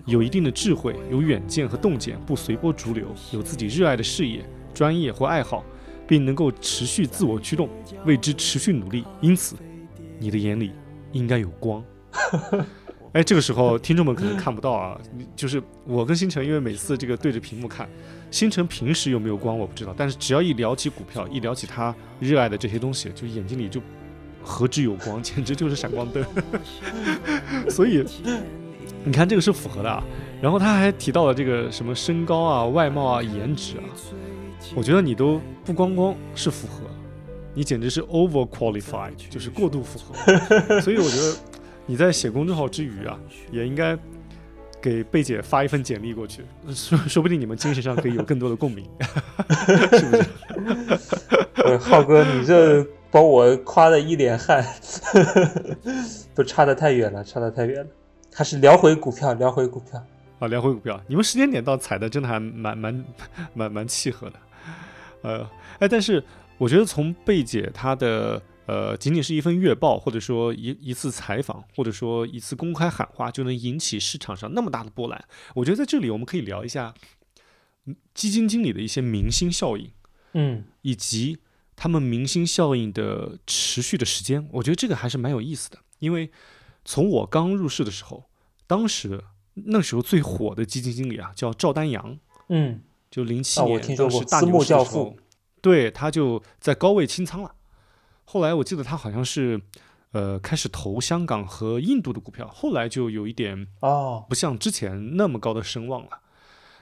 [0.06, 5.64] 有一定的智慧，有远见和洞见，不随波逐流，有自己热爱的事业、专业或爱好，
[6.06, 7.68] 并能够持续自我驱动，
[8.06, 9.04] 为之持续努力。
[9.20, 9.56] 因此，
[10.20, 10.70] 你的眼里
[11.10, 11.84] 应该有光。
[13.12, 14.98] 哎，这个时候听众们可能看不到啊，
[15.34, 17.88] 就是我跟星辰，因为每次这个对着屏幕看，
[18.36, 23.80] 星辰平时有没有光我不知道，但是只要一聊起股票，一聊起他热爱的这些东西，就眼睛里就
[24.42, 26.22] 何止有光，简直就是闪光灯。
[27.70, 28.04] 所以
[29.04, 30.04] 你看这个是符合的啊。
[30.42, 33.88] 然后他还提到了这个什么身高啊、外貌啊、颜值啊，
[34.74, 36.82] 我觉得你都不光光是符合，
[37.54, 40.78] 你简直是 over qualified，就是过度符合。
[40.82, 41.34] 所以我觉得。
[41.88, 43.16] 你在写公众号之余啊，
[43.52, 43.96] 也应该
[44.86, 48.88] 给贝姐发一份简历过去， 说说不定你们精神上可以有更多的共鸣，
[49.98, 50.16] 是不
[51.66, 51.76] 是？
[51.82, 54.64] 浩哥，你这把我夸的一脸汗，
[56.36, 57.90] 不差得太远了，差得太远了。
[58.32, 60.00] 还是聊回股票，聊回股票
[60.38, 61.00] 啊，聊回股票。
[61.08, 63.04] 你们时间点倒踩的真的还蛮蛮
[63.54, 64.36] 蛮蛮契合的。
[65.22, 66.22] 呃，哎，但是
[66.58, 75.24] 我觉得从贝姐她的呃，仅仅是一份月报，或者说一一次采访，或者说一次公开喊话，就能引起市场上那么大的波澜。
[75.54, 76.92] 我觉得在这里我们可以聊一下
[77.86, 79.90] 嗯基金经理的一些明星效应，
[80.34, 81.38] 嗯以及
[81.74, 84.48] 他们明星效应的持续的时间。
[84.52, 86.30] 我觉得这个还是蛮有意思的，因为
[86.84, 88.24] 从我刚入市的时候，
[88.66, 89.22] 当时
[89.54, 92.18] 那时候最火的基金经理啊，叫赵丹阳。
[92.48, 95.16] 嗯就零七啊年，当时大牛市的时候，
[95.60, 97.54] 对，他就在高位清仓了。
[98.28, 99.60] 后来我记得他好像是，
[100.10, 106.20] 呃，开始投香港和印度的股票，后来就有一点哦，不像之前那么高的声望了。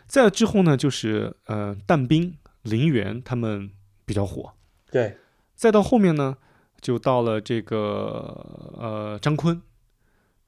[0.06, 3.70] 再之后呢，就是呃，但斌、林园他们
[4.06, 4.54] 比较火，
[4.90, 5.18] 对，
[5.54, 6.38] 再到后面呢，
[6.80, 9.60] 就到了这个呃张坤，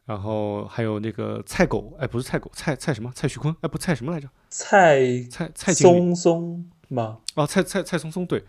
[0.06, 3.12] 然后还有那个蔡狗，哎，不是蔡狗，蔡蔡什么？
[3.14, 4.28] 蔡徐坤，哎，不蔡什么来着？
[4.48, 7.18] 蔡蔡蔡松松吗？
[7.34, 8.44] 啊，蔡蔡蔡松松，对，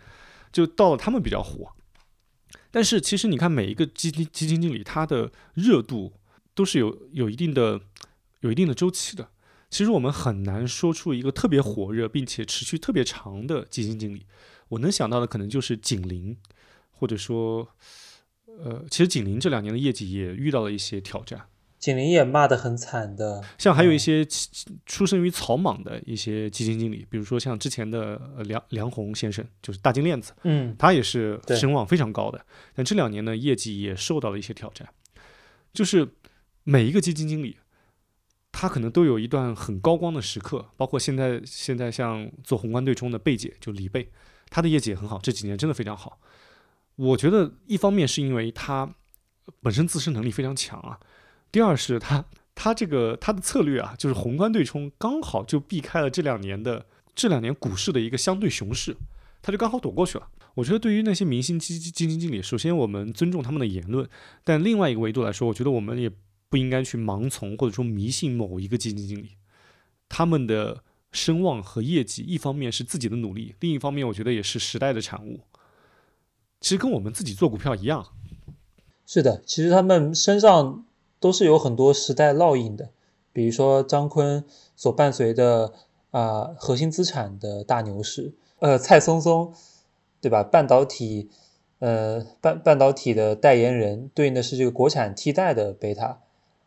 [0.51, 1.73] 就到了他们比较火。
[2.77, 6.13] 但是其实你看，每一个基金基金经理，他的热度
[6.53, 7.81] 都是有有一定的
[8.41, 9.31] 有一定的周期的。
[9.71, 14.27] 其实我们很难说出一个特别火热并且持续特别长的基金经理。
[14.67, 16.37] 我能想到的可能就是景林，
[16.91, 17.67] 或者说，
[18.45, 21.47] 呃，其实景林这两年的业绩也遇到了一些挑战。
[21.79, 24.27] 景林也骂得很惨的，像还有一嗯些
[24.85, 34.87] 出生于草莽的一些基金经理，比如说像之前的呃梁梁红先生，就是大金链子，嗯他也是声望非常高的，但这两年呢，业绩也受到了一些挑战。
[35.71, 36.07] 就是
[36.63, 37.57] 每一个基金经理，
[38.51, 44.09] 他可能都有一段很高光的时刻，包括现在现在像做宏观对冲的贝姐，就李贝，
[44.49, 46.19] 她的业绩也很好，这几年真的非常好。
[46.95, 48.91] 我觉得一方面是因为他
[49.61, 50.99] 本身自身能力非常强啊，
[51.51, 58.95] 第二是他他这个他的策略啊，就是宏观对冲刚好就避开了这两年的这两年股市的一个相对熊市，
[59.41, 60.27] 他就刚好躲过去了。
[60.55, 64.09] 我觉得对于那些明星基基基金经理，首先我们尊重他们的言论，
[64.43, 66.11] 但另外一个维度来说，我觉得我们也
[66.49, 69.33] 不应该去盲从或者说迷信某一个基金经理，
[70.09, 75.41] 他们的声望和业绩，一方面是自己的努力，另一方面我觉得也是时代的产物。
[76.59, 78.07] 其实跟我们自己做股票一样，
[79.05, 80.86] 是的，其实他们身上
[81.19, 82.89] 都是有很多时代烙印的，
[83.33, 84.43] 比如说张坤
[84.75, 85.73] 所伴随的
[86.11, 89.53] 啊、核心资产的大牛市，呃，蔡松松，
[90.21, 90.41] 对吧？
[90.41, 91.29] 半导体，
[91.79, 96.19] 呃，半半导体的代言人对应的是这个国产替代的贝塔，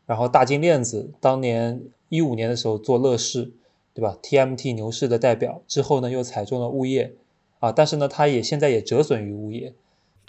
[0.06, 3.52] 然后大金链子当年一五年的时候做乐视，
[3.94, 7.14] 对吧？TMT 牛市的代表之后呢，又踩中了物业
[7.58, 9.74] 啊，但是呢，它也现在也折损于物业，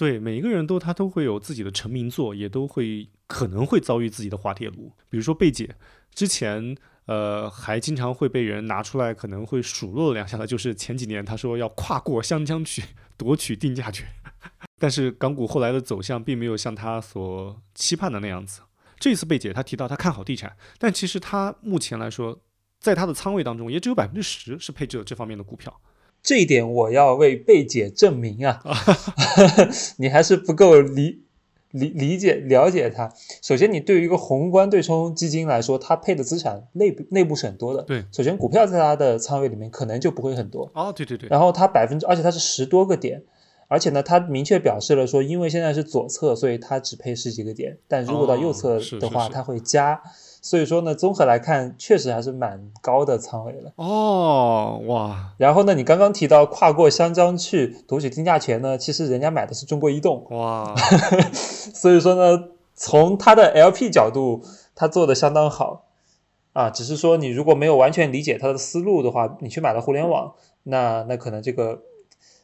[0.02, 4.92] 对每一个人都他都会有自己的成名作，也都会可能会遭遇自己的滑铁卢。
[5.12, 5.76] 比如说贝姐
[6.16, 12.82] 之前，呃，还经常会被人拿出来，可能会数落两下的，就是前几年他说要跨过湘江去
[13.16, 14.08] 夺取定价权，
[14.82, 18.62] 但是港股后来的走向并没有像他所期盼的那样子。
[19.00, 22.42] 这次贝姐她提到她看好地产，但其实她目前来说，
[22.80, 25.80] 在她的仓位当中也只有百分之十是配置了这方面的股票。
[26.24, 28.62] 这一点我要为贝姐证明啊！
[29.98, 31.24] 你还是不够理
[31.72, 33.12] 理理解了解它。
[33.42, 37.82] 首先，你对于一个宏观对冲基金来说，它配的资产内部内部是很多的。
[37.84, 43.24] 对首先股票在它的仓位里面可能就不会很多，哦，对对对，然后它百分之，而且它是十多个点，
[43.68, 50.02] 而且呢，它明确表示了说，因为现在是左侧，所以它只配十几个点，但如果到右侧哦是的话，是是它会加。
[50.42, 53.72] 所以说呢，综合来看，确实还是蛮高的仓位了。
[53.76, 60.76] 哦，哇然后呢，你刚刚提到跨过湘江去夺取定价权呢，其实人家买的是中国移动，哇，
[61.32, 65.86] 所以说呢，从他的 LP 角度，他做的相当好
[66.54, 66.72] 啊。
[66.72, 71.84] 只是说你如果没有完全理解他的思路的话，你去买了互联网，那那可能这个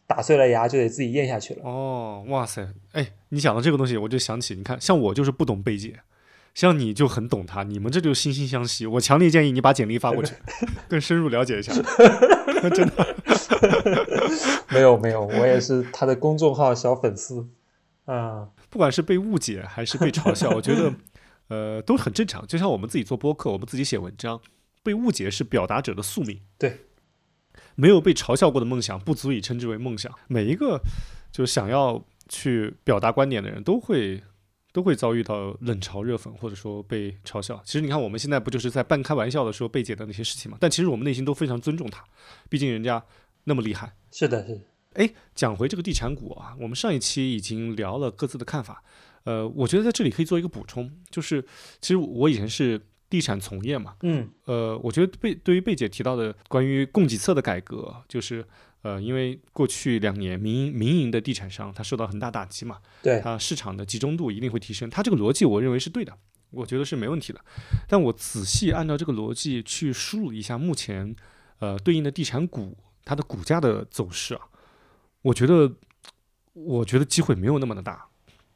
[0.06, 1.62] 打碎了牙就得自己咽下去了。
[1.64, 6.00] 哦，哇塞，哎，你讲到这个东西，我就想起，你看，像我就是不懂贝姐，
[6.58, 8.88] 像你就很懂他，你们这就惺惺相惜。
[8.88, 10.34] 我强烈建议你把简历发过去，
[10.90, 11.72] 更深入了解一下。
[12.74, 13.16] 真的，
[14.70, 17.48] 没有没有，我也是他的公众号小粉丝
[18.06, 18.50] 啊。
[18.72, 20.92] 不管是被误解还是被嘲笑，我觉得，
[21.50, 22.44] 呃，都很正常。
[22.48, 24.42] 就像我们自己做播客，我们自己写文章，
[24.82, 26.42] 被误解是表达者的宿命。
[26.58, 26.86] 对，
[27.76, 30.12] 没有被嘲笑过的梦想不足以称之为梦想。
[30.28, 30.82] 每一个
[31.32, 34.24] 就是想要去表达观点的人都会
[34.78, 37.60] 都会遭遇到冷嘲热讽，或者说被嘲笑。
[37.66, 40.58] 其实你看，我们现在不就是在半开玩笑的说贝姐的那些事情嘛？
[40.62, 42.06] 但其实我们内心都非常尊重她，
[42.48, 43.04] 毕竟人家
[43.46, 43.96] 那么厉害。
[44.12, 44.62] 是的，是的，
[44.94, 48.84] 哎，讲回这个地产股啊，我们上一期已经聊了各自的看法。
[49.24, 51.42] 呃，我觉得在这里可以做一个补充，就是
[51.82, 58.46] 其实我以前是地产从业嘛，嗯呃，我觉得贝对于贝姐提到的关于供给侧的改革，就是
[58.88, 64.90] 呃，因为过去两年民营民营的地产商它受到很大打击嘛，对，它市场的集中度一定会提升。
[64.90, 66.18] 它这个逻辑我认为是对的，
[66.52, 67.42] 我觉得是没问题的。
[67.90, 71.14] 但我仔细按照这个逻辑去输入一下目前
[71.60, 74.42] 呃对应的地产股它的股价的走势啊，
[75.22, 75.70] 我觉得
[76.54, 78.08] 我觉得机会没有那么的大。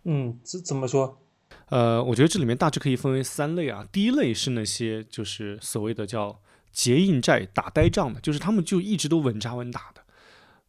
[0.06, 1.22] 嗯，怎怎么说？
[1.68, 3.86] 呃，我觉得这里面大致可以分为三类啊。
[3.92, 6.40] 第一类是那些就是所谓的叫
[6.72, 10.01] 结硬债打呆仗的，就是他们就一直都稳扎稳打的，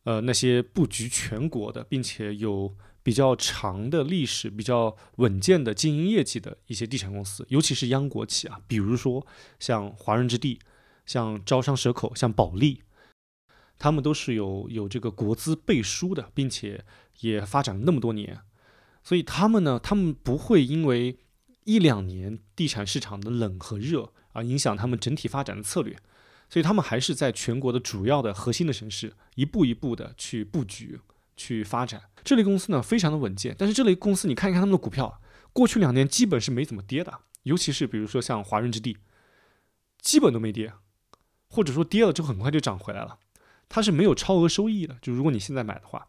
[0.04, 9.26] 呃，那些布局全国的，并且有比较长的历史、比较稳健的经营业绩的一些地产公司，尤其是央国企啊，比如说
[9.60, 10.58] 像华润置地、
[11.06, 12.82] 像招商蛇口、像保利，
[13.78, 16.84] 他们都是有有这个国资背书的，并且
[17.20, 18.40] 也发展了那么多年。
[19.04, 21.18] 所以他们呢，他们不会因为
[21.64, 25.96] 一两年地产市场的冷和热而影响他们整体发展的策略，
[26.52, 31.00] 所以他们还是在全国的主要的核心的城市一步一步的去布局、
[31.34, 32.02] 去发展。
[32.22, 33.56] 这类公司呢，非常的稳健。
[33.58, 35.18] 但是这类公司，你看一看他们的股票，
[35.54, 38.98] 过去两年基本是没怎么跌的，尤其是比如说像华润置地，
[40.02, 40.74] 基本都没跌，
[41.48, 43.18] 或者说跌了之后很快就涨回来了。
[43.70, 46.06] 它是没有超额收益的，就如果你现在买的话。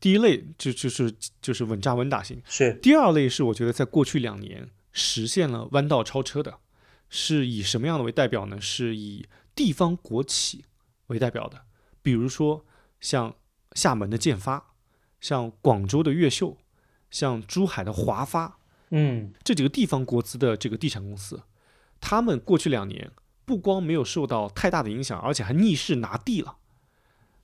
[0.00, 6.58] 第一类就就是就是稳扎稳打型，是第二类是我觉得在过去两年实现了弯道超车的，
[7.10, 8.58] 是以什么样的为代表呢？
[8.58, 10.64] 是以地方国企
[11.06, 11.64] 为代表的，
[12.02, 12.64] 比如说
[13.00, 13.36] 像
[13.72, 14.74] 厦门的建发，
[15.20, 16.56] 像广州的越秀，
[17.10, 18.58] 像珠海的华发，
[18.90, 21.42] 嗯，这几个地方国资的这个地产公司，
[22.00, 23.10] 他们过去两年
[23.44, 26.56] 不光没有受到太大的影响，而且还逆势拿地了。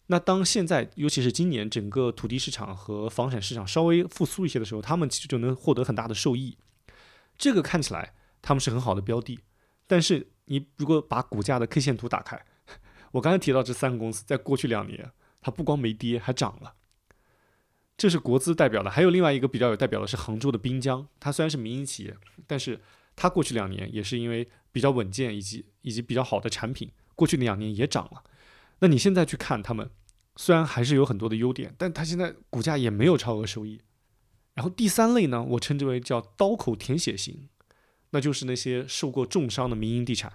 [0.07, 6.59] 那当现在，尤其是今年整个土地市场和房产市场稍微复苏一些的时候，他们其实就能获得很大的受益。
[7.38, 9.38] 这个看起来他们是很好的标的，
[9.87, 12.44] 但是你如果把股价的 K 线图打开，
[13.12, 16.74] 我刚才提到这三个公司在过去两年，它不光没跌，还涨了。
[17.96, 22.16] 这是国资代表的，还有另外一个比较有代表的是杭州的滨江，它虽然是民营企业，
[22.48, 22.80] 但是
[23.14, 28.24] 它过去两年也是因为比较稳健以及以及比较好的产品，过去两年也涨了。
[28.80, 29.90] 那你现在去看他们。
[30.36, 33.82] 虽然还是有很多的优点，但它现在股价也没有超额收益。
[34.54, 37.48] 然后第三类呢，我称之为叫刀口舔血型，
[38.11, 40.33] 那就是那些受过重伤的民营地产，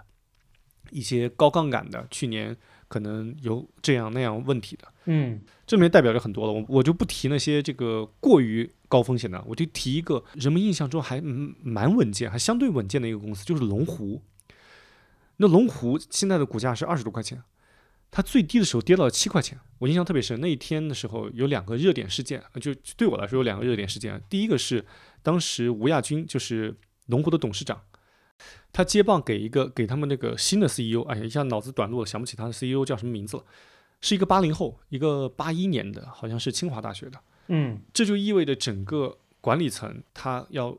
[0.91, 2.55] 一些高杠杆的，去年
[2.87, 4.87] 可能有这样那样问题的。
[5.05, 14.21] 嗯，这里面代表着很多了，我我就不提那些这个过于高风险的，我就提一个人们印象中还蛮稳健、还相对稳健的一个公司，就是龙湖。
[15.37, 17.43] 那龙湖现在的股价是二十多块钱。
[18.11, 20.39] 它最低的时候跌到了七块钱，我印象特别深。
[20.39, 24.21] 那一天的时候有两个热点事件，就对我来说有两个热点事件。
[24.29, 24.85] 第一个是
[25.21, 26.73] 当时吴亚军就是
[27.07, 27.81] 龙湖的董事长，
[28.71, 33.43] 他接棒给一个给他们那个新的 CEO，哎呀一下脑子短路了，想不起他的 CEO 叫什么名字了，
[34.01, 37.19] 是一个八零后，一个八一年的，好像是清华大学的。
[37.47, 40.77] 嗯，这就意味着整个管理层他要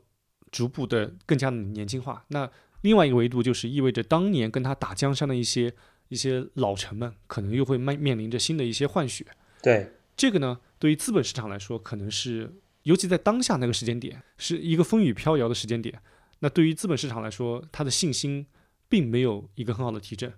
[0.50, 2.24] 逐步的更加的年轻化。
[2.28, 2.50] 那
[2.82, 5.72] 另外一个维度就是意味着当年跟他打江山的一些。
[6.08, 9.26] 一些老臣们可能又会面面临着新的一些换血，
[9.60, 16.00] 对这个呢，对于资本市场来说，可能是尤其在当下那个时间点，是一个风雨飘摇的时间点。
[16.40, 18.46] 那对于资本市场来说，他的信心
[18.88, 20.32] 并没有一个很好的提振，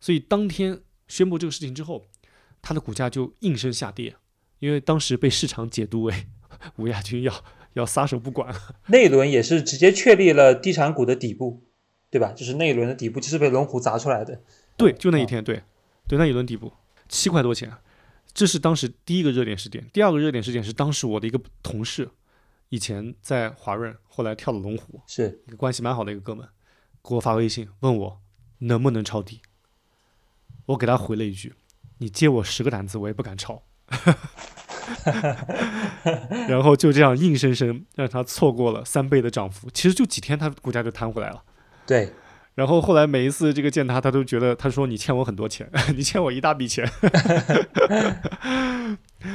[0.00, 2.04] 所以当天宣布这个事情之后，
[2.60, 4.14] 它的股价就应声下跌，
[4.60, 6.14] 因为当时被市场解读为
[6.76, 8.54] 吴亚军要要撒手不管。
[8.86, 11.62] 那一轮也是直接确立了地产股的底部，
[12.10, 12.32] 对吧？
[12.32, 14.40] 就是那一轮的底部就是被龙湖砸出来的。
[14.76, 15.62] 对，就那一天，对，
[16.06, 16.72] 对，那一轮底部
[17.08, 17.72] 七块多钱，
[18.32, 19.84] 这是当时第一个热点事件。
[19.92, 22.08] 第二个热点事件是当时我的一个同事，
[22.72, 26.48] 以前在华润，后来跳了龙湖，是一个关系蛮好的一个哥们，
[27.06, 28.18] 给我发微信问我
[28.60, 29.42] 能不能抄底。
[30.64, 31.52] 我给他回了一句
[32.00, 33.62] ：“你借我十个胆子，我也不敢抄。
[36.48, 39.68] ”然后就这样硬生生让他错过了三倍的涨幅。
[39.68, 41.44] 其实就几天，他股价就弹回来了。
[41.84, 42.10] 对。
[42.54, 46.90] 然后后来每一次这个见他，他都觉得他说你欠我很多钱， 你欠我一大笔钱。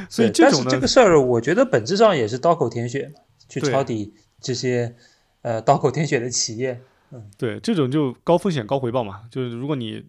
[0.10, 3.12] 所以这种呢，这个事儿我觉得本质上也是刀口舔血，
[3.48, 4.96] 去抄底这些
[5.42, 6.82] 呃刀口舔血的企业。
[7.12, 9.24] 嗯，对，这种就高风险高回报嘛。
[9.32, 10.06] 就是如果你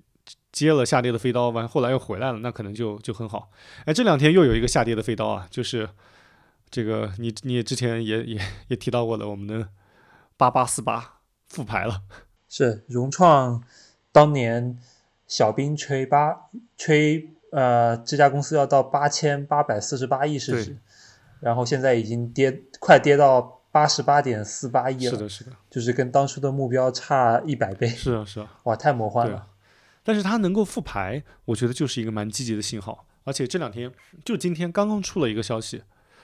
[0.50, 3.50] 接了下跌的飞刀，完后来又回来了，那可能就就很好。
[3.84, 5.88] 哎，这两天又有一个下跌的飞刀啊，就是
[6.70, 9.68] 这个你你之前也也也提到过的，我们的
[10.36, 12.02] 八八四八复牌了。
[12.48, 13.62] 是融创
[14.10, 14.78] 当年
[15.26, 16.34] 小兵吹八
[16.76, 20.78] 吹呃这家公司要到八千八百四十八亿市值，
[21.40, 29.48] 然后现在已经跌快跌到八十八点四八亿了，是的，是的，就是跟当初的目标差一百倍，是啊，是啊，哇，太魔幻了。
[30.02, 33.06] 但是它能够复牌，我觉得就是一个蛮积极的信号。
[33.24, 33.92] 而且这两天
[34.24, 35.82] 就今天刚刚出了一个消息，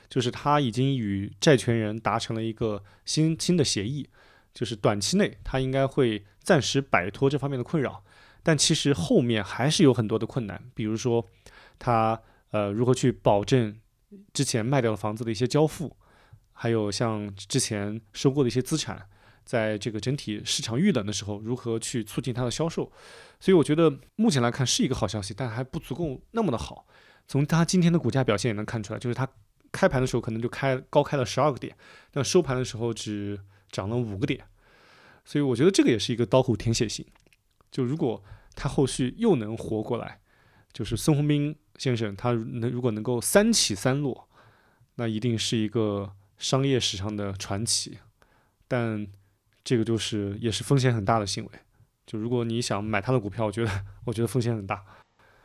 [0.08, 4.08] 就是他已经与债权人达成了一个新新的协议，
[4.54, 8.02] 就是短期内他应该会暂时摆脱这方面的困扰，
[8.42, 11.28] 但其实后面还是有很多的困难，比如说
[11.78, 12.18] 他
[12.52, 13.76] 呃如何去保证
[14.32, 15.96] 之前卖掉的房子的一些交付，
[16.52, 19.08] 还有像之前收购的一些资产。
[19.44, 22.90] 在这个整体市场遇冷的时候，如何去促进它的销售？
[23.38, 26.86] 所以我觉得目前来看是一个好消息，但还不足够那么的好。
[27.28, 29.28] 从它今天的股价表现也能看出来，就是它
[29.70, 31.76] 开盘的时候可能就开高开了十二个点，
[32.10, 33.38] 但收盘的时候只
[33.70, 34.42] 涨了五个点。
[35.26, 37.04] 所以我觉得这个也是一个刀口舔血型。
[37.70, 40.20] 就如果它后续又能活过来，
[40.72, 44.28] 就是孙宏斌先生他能如果能够三起三落，
[44.96, 47.98] 那一定是一个商业史上的传奇。
[48.66, 49.06] 但
[49.62, 51.50] 这个就是也是风险很大的行为，
[52.06, 53.70] 就如果你想买他的股票，我觉得
[54.04, 54.84] 我觉得风险很大。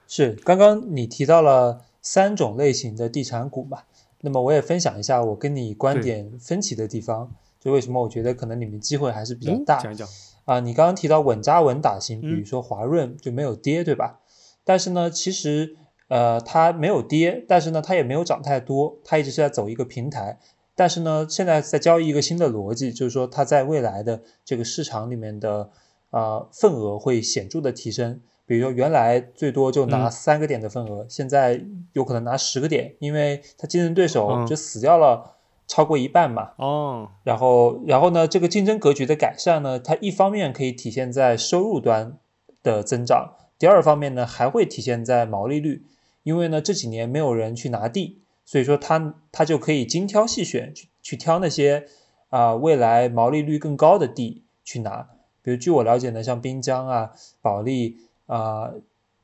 [0.08, 3.84] 是，刚刚你提到了三种类型的地产股嘛？
[4.22, 9.78] 那么我也分享一下我跟你观点分歧的地方，就为什么我觉得可能你们机会还是比较大。
[9.80, 10.08] 讲一讲
[10.46, 14.20] 啊，你刚刚提到稳扎稳打型，比如说华润就没有跌，对吧？
[14.64, 15.78] 但是呢，其实
[16.10, 20.38] 呃它没有跌，但是呢它也没有涨太多，它一直是在走一个平台。
[20.76, 25.70] 但是呢，现在在交易一个新的逻辑，就是说它在未来的这个市场里面的
[26.10, 28.20] 啊份额会显著的提升。
[28.45, 31.62] 比如说原来最多就拿三个点的份额，现在
[31.93, 35.36] 有可能拿十个点，因为它竞争对手就死掉了
[35.68, 36.51] 超过一半嘛。
[36.55, 37.10] 哦。
[37.24, 42.18] 然后，然后呢，这个竞争格局的改善呢，它一方面可以体现在收入端
[42.64, 45.84] 的增长，第二方面呢还会体现在毛利率，
[46.24, 48.20] 因为呢这几年没有人去拿地。
[48.46, 51.86] 所以说，他他就可以精挑细选，去去挑那些
[52.30, 55.08] 啊未来毛利率更高的地去拿。
[55.44, 57.12] 比如据我了解呢，像滨江啊、
[57.44, 58.74] 保利啊，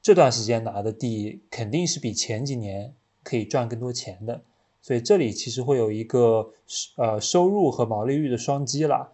[0.04, 2.94] 这段时间拿的地肯定是比前几年
[3.24, 4.44] 可以赚更多钱的。
[4.80, 6.52] 所以这里其实会有一个
[6.96, 9.12] 呃收入和毛利率的双击了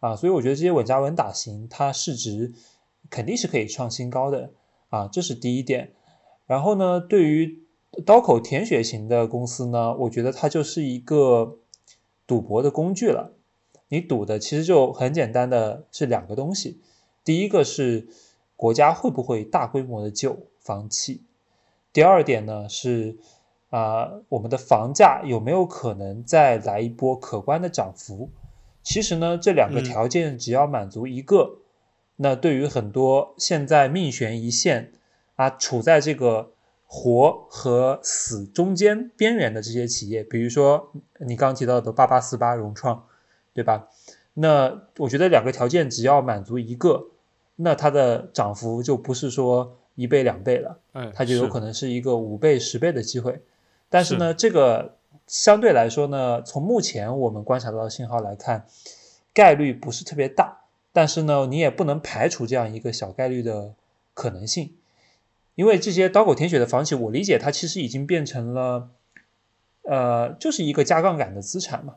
[0.00, 0.16] 啊。
[0.16, 2.52] 所以我觉得这些稳扎稳打型，它市值
[3.08, 4.50] 肯定是可以创新高的
[4.88, 5.92] 啊，这是第一点。
[6.46, 7.62] 然后呢，对于
[8.04, 11.58] 刀口舔血型的公司呢，我觉得它就是一个
[12.26, 13.32] 赌博的工具了。
[13.88, 16.80] 你赌的其实就很简单的是两个东西，
[17.24, 18.08] 第一个是
[18.56, 21.22] 国家会不会大规模的救房企，
[21.92, 23.18] 第二点呢是
[23.68, 28.30] 啊我们的房价有没有可能再来一波可观的涨幅。
[28.82, 31.58] 其实呢这两个条件只要满足一个，
[32.16, 34.92] 那对于很多现在命悬一线
[35.42, 36.52] 啊处在这个。
[36.94, 43.06] 活和死中间边缘的这些企业，比如说你刚刚提到的八八四八融创，
[43.54, 43.88] 对吧？
[44.34, 47.06] 那我觉得两个条件只要满足一个，
[47.56, 50.80] 那它的涨幅就不是说一倍两倍了，
[51.14, 53.40] 它就有可能是一个五倍十倍的机会。
[53.88, 58.66] 但是呢，这个相对来说呢，从目前我们观察到的信号来看，
[59.32, 60.58] 概率不是特别大。
[60.92, 63.72] 但是呢，你也不能排除这样一个小概率的
[64.12, 64.74] 可能性。
[65.54, 68.88] 因为这些刀口舔血的房企，我理解它其实已经变成了，
[69.82, 71.96] 呃，就是一个加杠杆的资产嘛。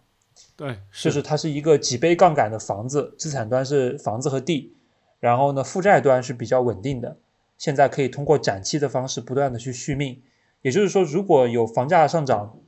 [0.58, 4.74] 对，就是它是一个几倍杠杆的房子，资产端是房子和地，
[5.22, 7.18] 然后呢，负债端是比较稳定的。
[7.58, 10.22] 现在可以通过展期的方式不断的去续命，
[10.62, 12.60] 也就是说，如果有房价上涨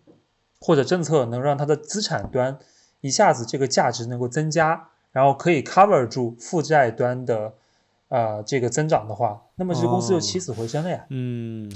[0.61, 2.57] 或者政策能让它的资产端
[3.01, 7.55] 一下子这个价值能够增加，然后可以 cover 住负债端的。
[8.09, 11.05] 啊，这个增长的话，那么这公司就起死回生了呀。
[11.09, 11.69] 嗯，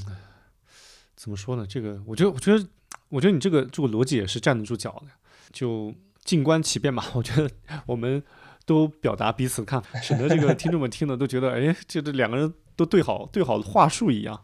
[1.15, 1.65] 怎么说呢？
[1.67, 2.65] 这个，我觉得，我觉得，
[3.09, 5.07] 我觉得你这个这个逻辑也是站得住脚的。
[5.51, 7.05] 就静观其变吧。
[7.13, 7.49] 我觉得
[7.85, 8.23] 我们
[8.65, 14.41] 都表达彼此看，省得这个听众们听了都觉得，哎，这这两个人都对好对好话术一样。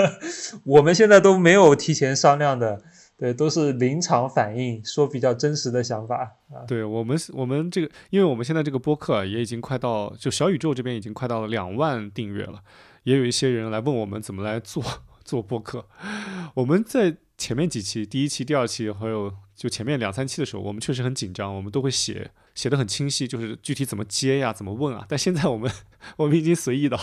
[0.64, 2.82] 我们现在都没有提前商量的。
[3.16, 6.66] 对，都是临场反应，说比较真实的想法啊。
[6.66, 12.60] 对我们，我们这个，因为我们现在这个播客也已经快到，就小宇宙这边已经快到了两万订阅了，
[13.04, 14.82] 也有一些人来问我们怎么来做
[15.24, 15.86] 做播客。
[16.54, 25.06] 我们在前面几期，第一期、第二期，还有就前面两三期的时候，我们确实很紧张，我们都会写写的很清晰，就是具体怎么接呀，怎么问啊。
[25.08, 25.70] 但现在我们
[26.18, 26.98] 我们已经随意到。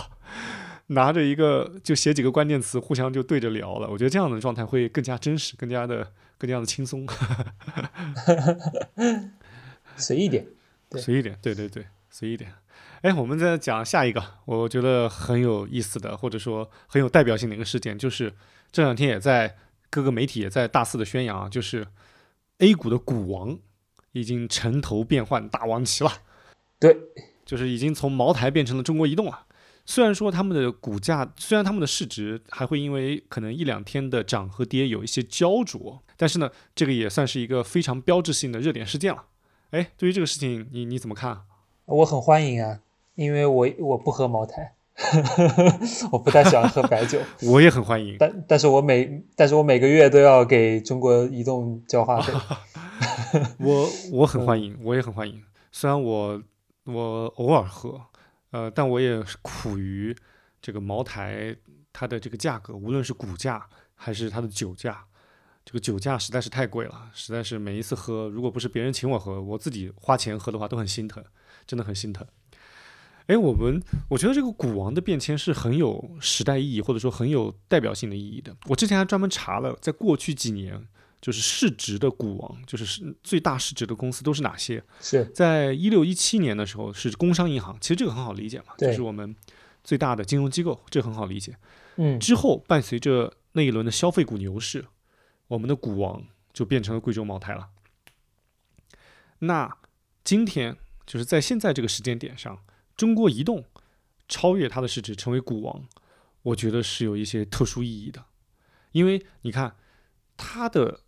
[0.91, 3.87] 拿着一个就写几个关键词，互相就对着聊了。
[3.89, 7.07] 我觉得这样的状态会更加真实，更加的更加的轻松，
[9.95, 10.45] 随意点，
[10.91, 12.51] 随意点，对对对，随意点。
[13.01, 18.33] 哎，我们再讲下一个，我觉得很有意思的，或者说很有代表性的一个事件，就是
[18.71, 19.55] 这两天也在
[19.89, 21.87] 各个媒体也在大肆的宣扬，就是
[22.59, 23.57] A 股的股王
[24.11, 26.11] 已经城头变换大王旗了。
[26.79, 26.95] 对，
[27.45, 29.45] 就是已经从茅台变成了中国移动啊。
[29.91, 39.25] 虽然说他们的股价，虽然他们的市值还会因为可能一两天的涨和跌有一些焦灼，但是呢，这个也算是一个非常标志性的热点事件了。
[39.71, 41.41] 哎，对于这个事情，你你怎么看？
[41.83, 42.79] 我很欢迎啊，
[43.15, 44.75] 因为我我不喝茅台，
[46.13, 47.19] 我不太喜欢喝白酒。
[47.51, 52.31] 我也很欢迎，但但是我每但是我每个月都要给中国移动交话费。
[53.59, 55.43] 我我很欢迎，我也很欢迎。
[55.73, 56.41] 虽然我
[56.85, 57.99] 我偶尔喝，
[58.51, 60.15] 呃，但我也是苦于
[60.61, 61.55] 这个茅台
[61.91, 65.03] 它的这个价格，无论是股价还是它的酒价，
[65.65, 71.23] 这个酒价实在是太贵了，实在是每一次喝，如果不是别人请我喝，我自己花钱喝的话，都很心疼，
[71.65, 72.27] 真的很心疼。
[73.27, 78.55] 哎，我们我觉得这个股王的变迁是很有时代意义，或者说很有代表性的意义的。
[78.67, 80.87] 我之前还专门查了，在过去几年。
[81.21, 84.83] 就是市值的股王，就是是最大市值的公司都是哪些？
[84.99, 89.35] 是在一六一七年的时候是工商银行，其实这个很好理解嘛，就是我们
[89.83, 91.55] 最大的金融机构，这很好理解。
[91.97, 94.83] 嗯，之后伴随着那一轮的消费股牛市，
[95.47, 97.69] 我们的股王就变成了贵州茅台了。
[99.39, 99.77] 那
[100.23, 102.63] 今天就是在现在这个时间点上，
[102.97, 103.63] 中国移动
[104.27, 105.87] 超越它的市值成为股王，
[106.41, 108.25] 我觉得是有一些特殊意义的，
[108.93, 109.75] 因为你看
[110.35, 111.01] 它的。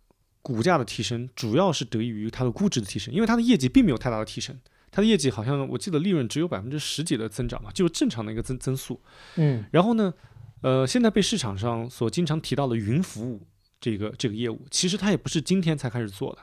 [0.44, 4.54] 股价的提升主要是得益于它的估值的提升，因为它的业绩并没有太大的提升，
[4.90, 9.00] 它的业绩好像我记得利润只有百分之十几的增长嘛，就是正常的一个增增速。
[9.36, 10.12] 嗯，然后呢，
[10.60, 13.46] 呃，现在被市场上所经常提到的云服务
[13.80, 16.42] 这个这个业务，其实它也不是今天才开始做的，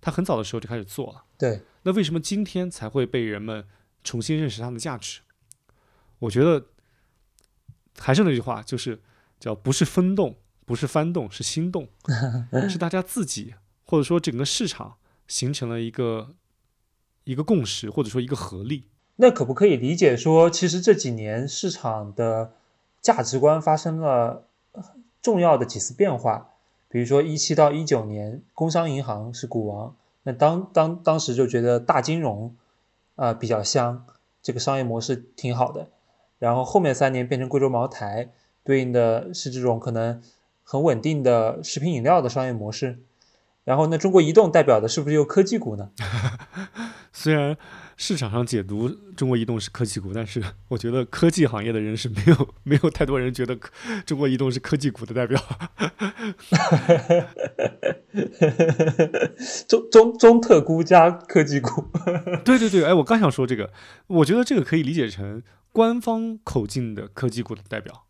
[0.00, 1.22] 它很早的时候就开始做了。
[1.36, 3.66] 对，那为什么今天才会被人们
[4.02, 5.20] 重新认识它的价值？
[6.20, 6.64] 我觉得
[7.98, 9.02] 还是那句话，就是
[9.38, 10.38] 叫不是风动。
[10.64, 11.88] 不是翻动，是心动，
[12.68, 13.54] 是大家自己
[13.84, 14.94] 或者说整个市场
[15.28, 16.34] 形成了一个
[17.24, 18.84] 一个共识，或者说一个合力。
[19.16, 22.54] 那可不可以理解说，其实这几年市场的
[23.00, 24.48] 价值观发生了
[25.20, 26.50] 重要的几次变化？
[26.88, 32.56] 比如说一七到一九年，工商银行是股王，那当当当时就觉得大金融
[33.16, 34.06] 啊比较香，
[34.42, 35.88] 这个商业模式挺好的。
[36.38, 38.30] 然后后面三年变成贵州茅台，
[38.64, 40.22] 对应的是这种可能。
[40.64, 42.98] 很稳定的食品饮料的商业模式，
[43.62, 45.90] 然后那中国移动代表的是不是又科技股呢？
[47.12, 47.56] 虽然
[47.96, 53.56] 市场上解读中国移动是科技股，但是我觉得科技行业的人是没有 没有太多人觉得
[54.04, 55.38] 中国移动是科技股的代表。
[59.68, 61.84] 中中中特估加科技股。
[62.44, 63.70] 对对对，哎，我刚想说这个，
[64.08, 65.40] 我觉得这个可以理解成
[65.70, 68.06] 官方口径的科技股的代表。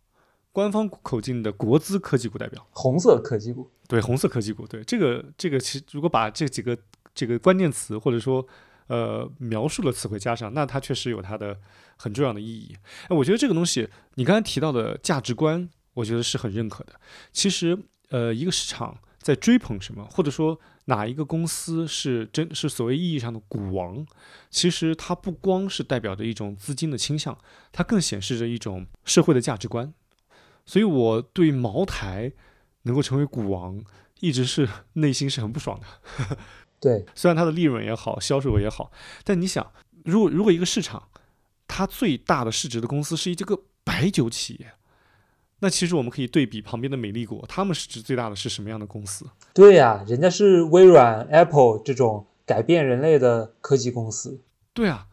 [0.54, 6.78] 官方口径的国资科技股代表，红色科技股，对，红色科技股，对，这个这个其实如果把这几个
[7.12, 8.46] 这个关键词或者说
[8.86, 11.58] 呃描述的词汇加上，那它确实有它的
[11.96, 12.72] 很重要的意义。
[13.08, 16.92] 哎，我觉得这个东西，你刚才提到的价值观，我觉得是很认可的。
[17.32, 17.76] 其实，
[18.10, 24.06] 呃，一个市场在追捧什么，或者说哪一个公司是真是所谓意义上的股王，
[24.50, 27.36] 其实它不光是代表着一种资金的倾向，
[27.72, 29.92] 它更显示着一种社会的价值观。
[30.66, 32.32] 所以，我对茅台
[32.82, 33.82] 能够成为股王，
[34.20, 36.36] 一直是 内心是很不爽的。
[36.80, 38.90] 对，虽然它的利润也好，销售额也好，
[39.24, 39.72] 但你想，
[40.04, 41.08] 如果如果一个市场，
[41.66, 44.72] 它最大的市值的公司是一这个白酒企业，
[45.60, 49.26] 那其实我们可以对比旁边的美丽国，他们市值最大的是什么样的公司？
[49.54, 54.40] 对呀，人家是微软、Apple 这种改变人类的科技公司。
[54.72, 55.06] 对啊。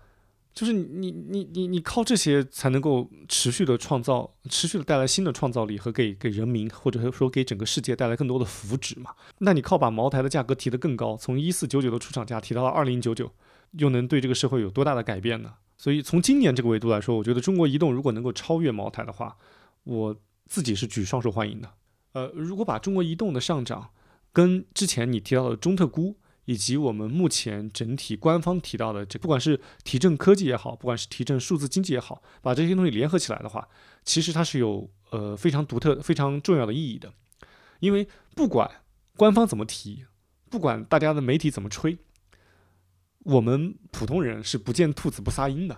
[0.53, 9.11] 就是你你你你靠这些才能够持续的创造，持续的带来新的创造力和给给人民或者说给整个世界带来更多的福祉嘛？
[9.39, 13.31] 那你靠把茅台的价格提得更高，从一四九九的出厂价提到了二零九九，
[13.71, 15.53] 又能对这个社会有多大的改变呢？
[15.77, 19.37] 所以从今年这个维度来说，我觉得中国移动如果能够超越茅台的话，
[19.85, 20.15] 我
[20.47, 21.69] 自己是举双手欢迎的。
[22.11, 23.89] 呃，如果把中国移动的上涨
[24.33, 26.17] 跟之前你提到的中特估。
[26.45, 33.67] 以及我们目前整体官方提到的这，不管是提振科技也好，不管是提振数字经济也好，把这些东西联合起来的话，
[34.03, 37.13] 其实它是有呃非常独特、非常重要的意义的。
[37.79, 38.69] 因为不管
[39.15, 40.05] 官方怎么提，
[40.49, 41.97] 不管大家的媒体怎么吹，
[43.19, 45.77] 我们普通人是不见兔子不撒鹰的。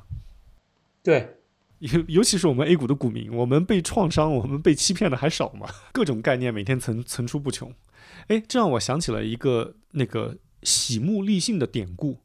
[1.04, 1.40] 对，
[1.80, 5.70] 尤尤其是我们 A 股的股民，我们被创伤、我们被欺骗的还少吗？
[5.92, 7.74] 各种概念每天层层出不穷。
[8.28, 10.38] 哎，这让我想起了一个那个。
[10.64, 12.20] 喜木立信的典故，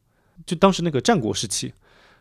[0.47, 1.73] 就当时那个战国时期，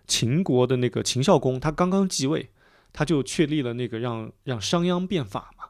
[0.07, 2.49] 秦国的那个秦孝公，他刚刚继位，
[2.93, 5.65] 他就确立了那个让让商鞅变法嘛。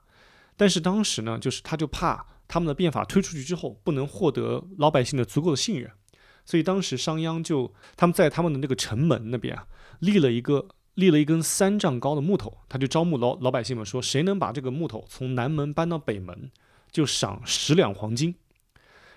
[0.56, 5.92] 但是当时呢，就是他就怕他们的变法推出去之后，不能获得老百姓的足够的信任，
[6.46, 9.68] 所以当时商鞅就他们在他们的那个城门那边啊，
[10.00, 16.50] 立了一个立了一根三丈高的木头，他就招募老老百姓们说，谁能把这个木头从南门搬到北门，
[16.92, 18.34] 就赏十两黄金。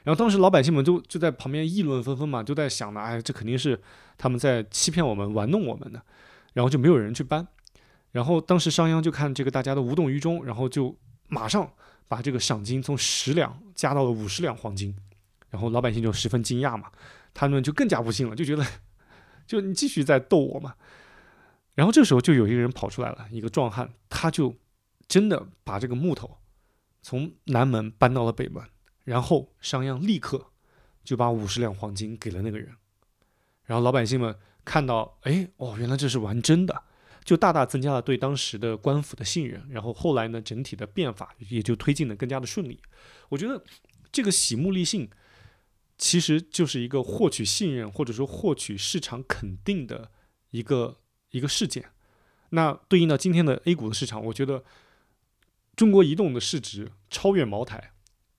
[0.05, 3.81] 然后当时老百姓们就就在旁边议论纷纷嘛，就在想呢，哎，这肯定是
[4.17, 6.03] 他们在欺骗我们、玩弄我们的，
[6.55, 7.47] 然后就没有人去搬。
[8.13, 10.97] 然后当时商鞅就看这个大家都无动于衷，然后就
[11.29, 11.71] 马上
[12.09, 14.95] 把这个赏金从十两加到了五十两黄金。
[15.51, 16.91] 然后老百姓就十分惊讶嘛，
[17.35, 18.65] 他们就更加不信了，就觉得
[19.47, 20.75] 就你继续在逗我嘛。
[21.75, 24.55] 然后这时候就有一个人跑出来了，一个壮汉，他就
[25.09, 26.39] 真的把这个木头
[27.03, 28.63] 从南门搬到了北门，
[29.05, 30.53] 然后商鞅立刻
[31.05, 32.75] 就把五十两黄金给了那个人。
[33.65, 36.83] 然后老百姓们看到，哎，哦，原来这是玩真的，
[37.25, 39.67] 就大大增加了对当时的官府的信任。
[39.71, 42.81] 然后后来呢，整体的变法也就推进的更加的顺利。
[43.29, 43.63] 我觉得
[44.11, 45.09] 这个喜目立信
[45.99, 50.11] 其实就是一个获取信任或者说获取市场肯定的
[50.51, 50.97] 一个。
[51.33, 51.93] 一个事件，
[52.49, 54.65] 那对应到今天的 A 股的市场，我觉得
[55.77, 57.93] 中国移动的市值超越茅台，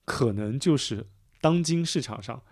[0.04, 1.06] 可能就是
[1.40, 2.42] 当今市场上、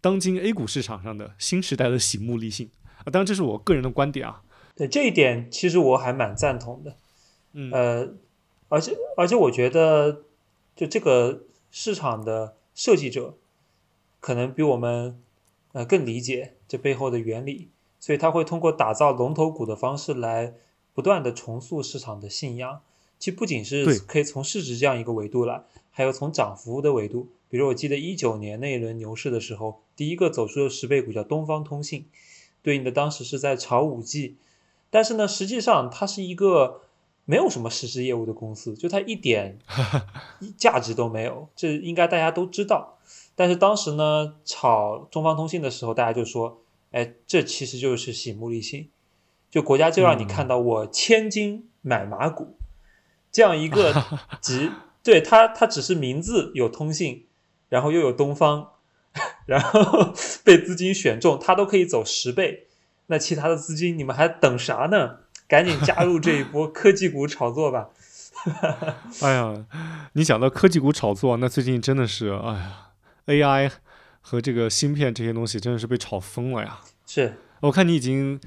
[0.00, 2.70] 当今 A 股市场上的新时代的醒目立信
[3.04, 3.10] 啊。
[3.10, 4.42] 当然，这是我个人的观点啊。
[4.76, 6.96] 对这一点，其实我还蛮赞同的。
[7.52, 8.08] 嗯，呃，
[8.68, 10.22] 而且而且，我觉得
[10.76, 13.34] 就这个市场的设计者，
[14.20, 15.20] 可能比我们
[15.72, 17.68] 呃更理解这背后的原理。
[18.00, 20.54] 所以他会通过打造龙头股的方式来
[20.94, 22.80] 不断的重塑市场的信仰。
[23.18, 25.64] 其实不仅是可以从市值这样一个维度来，
[25.98, 27.26] 还有从涨幅的维度。
[27.48, 32.06] 比如我记得一九年那一轮牛市的时候，第一个走出的十倍股叫东方通信，
[32.62, 34.36] 对应的当时是在炒五 G，
[34.90, 36.82] 但是呢，实际上它是一个
[37.24, 39.58] 没有什么实质业务的公司，就它一点
[40.56, 42.96] 价值都没有，这应该大家都知道。
[43.34, 46.60] 但是当时呢，炒中方通信的时候，大家就说。
[46.90, 48.88] 哎，这其实就是醒目立信，
[49.50, 52.56] 就国家就让你看到我千金买马股，
[53.30, 53.92] 这样一个
[54.40, 54.72] 只
[55.08, 57.24] 对它它只是名字有通信，
[57.70, 58.72] 然后又有东方，
[59.46, 60.12] 然后
[60.44, 62.66] 被资金选中，它都可以走十倍。
[63.06, 65.20] 那其他的资金你们还等啥呢？
[65.48, 67.88] 赶紧加入这一波科技股炒作吧！
[69.22, 69.64] 哎呀，
[70.12, 72.88] 你讲到科技股炒作，那最近真的是哎呀
[73.26, 73.72] ，AI。
[74.20, 76.80] 和这个芯片这些东西真的是被炒疯了呀！
[77.06, 78.38] 是我看你已经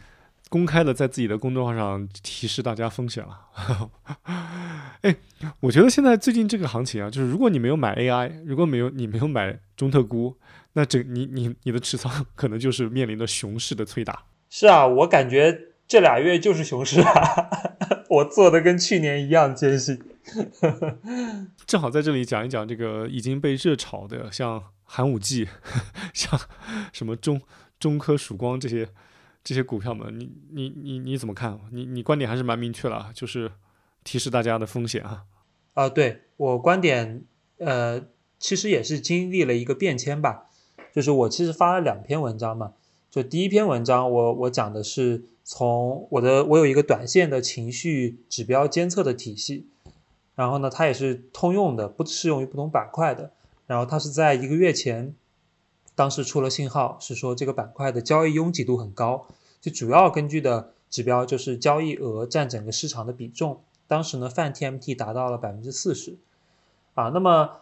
[0.52, 3.90] 公开的在自己的公众号上提示大家风险了。
[5.00, 5.16] 哎，
[5.62, 10.36] 我觉得现在最近这个行情啊，就是如果你没有买 AI，如果没有你没有买中特估，
[10.74, 14.24] 那整你你你的持仓可能就是面临着熊市的催打。
[14.50, 17.50] 是啊，我感觉这俩月就是熊市啊，
[18.12, 19.98] 我做的跟去年一样艰辛。
[21.66, 24.62] 正好在这里讲一讲这个已经被热炒的，像。
[24.94, 25.48] 寒武纪，
[26.14, 26.38] 像
[26.92, 27.42] 什么中
[27.80, 28.90] 中科曙光这些
[29.44, 31.60] 这些股票们，你你你你怎么看？
[31.72, 33.52] 你你观点还是蛮明确了，就是
[34.04, 35.24] 提示大家的风险啊。
[35.74, 37.24] 啊，对我观点，
[37.58, 38.04] 呃，
[38.38, 40.48] 其实也是经历了一个变迁吧。
[40.94, 42.74] 就是我其实发了两篇文章嘛，
[43.10, 49.68] 就第一篇文章，我我讲的是从我的我有一个短线的情绪指标监测的体系，
[50.36, 53.32] 然后呢，它也是通用的，不适用于不同板块的。
[53.68, 55.16] 然后它是在一个月前，
[56.02, 59.28] 当时出了信号，是说这个板块的交易拥挤度很高，
[59.62, 63.62] 就主要根据的指标就是交易额占整个市场的比重。
[63.88, 66.18] 当时呢，泛 TMT 达到了百分之四十，
[66.96, 67.60] 啊，那么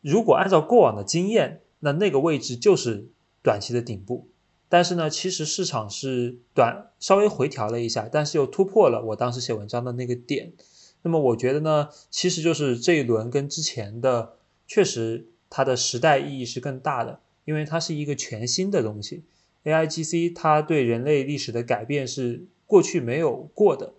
[0.00, 3.10] 如果按照过往的经验，那那个位置就是
[3.42, 4.26] 短期的顶部。
[4.70, 10.54] 但是呢，其实市场是短稍微回调了一下，但是又突破了我当时写文章的那个点。
[11.02, 14.36] 那么我觉得呢，其实就是这一轮跟之前的
[14.66, 15.26] 确实。
[15.54, 19.24] 它的时代意义是更大的，因为它是一个全新的东西。
[19.64, 23.92] AIGC 它对人类历史的改变是过去没有过的，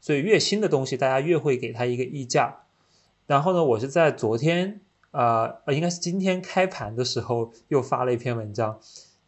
[0.00, 2.60] 所以越新的东西大家越会给它一个溢价。
[3.26, 4.80] 然后呢，我是在昨天
[5.10, 8.78] 啊呃，应该是今天开盘的时候又发了一篇文章，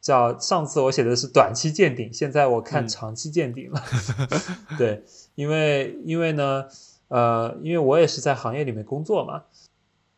[0.01, 3.83] 叫上次我写的是短期见顶，现在我看长期见顶了。
[4.79, 5.03] 对，
[5.35, 6.67] 因为因为呢
[7.09, 9.43] 呃，因为我也是在行业里面工作嘛，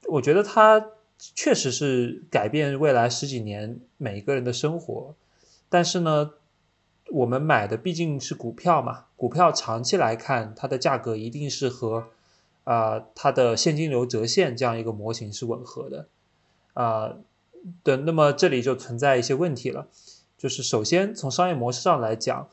[0.08, 0.84] 我觉得它。
[1.36, 5.14] 确实是改变未来十几年每一个人的生活，
[5.68, 6.32] 但是呢，
[7.12, 12.08] 我们买的毕竟是股票嘛，股票长期来看，它的价格一定是和
[12.64, 16.08] 啊它的现金流折现这样一个模型是吻合的
[16.74, 17.18] 啊
[17.84, 17.98] 的。
[17.98, 19.86] 那么这里就存在一些问题了，
[20.36, 22.48] 就是首先从商业模式上来讲，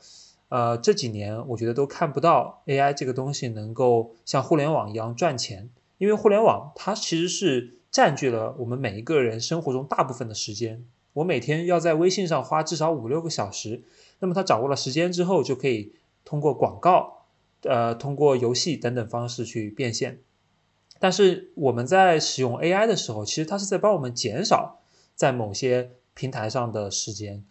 [0.50, 7.79] 呃这几年我觉得都看不到 AI 这个东西能够像互联网一样赚钱，因为互联网它其实是。
[8.00, 10.86] 占据了我们每一个人生活中大部分的时间。
[11.12, 13.84] 我每天要在微信上花至少五六个小时，
[14.20, 15.92] 那么他掌握了时间之后，就可以
[16.24, 17.26] 通过广告
[17.64, 20.22] 呃通过游戏等等方式去变现。
[20.98, 24.80] 但是我们在使用 AI 的时候，其实它是在帮我们减少
[25.14, 27.44] 在某些平台上的时间，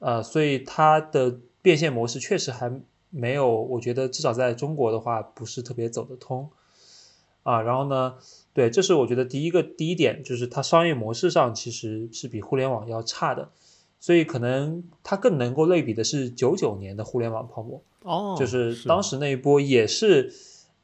[0.00, 6.50] 呃，所以它的变现模式确实还没有，我觉得至少在中国的话不是特别走得通
[7.44, 7.62] 啊。
[7.62, 8.16] 然后呢，
[8.56, 13.50] 对，这是我觉得第一个第一点，就是它商业模式上其实是比互联网要差的，
[14.00, 20.32] 所以可能它更能够类比的是九九年的互联网泡沫，哦，就是当时那一波也是。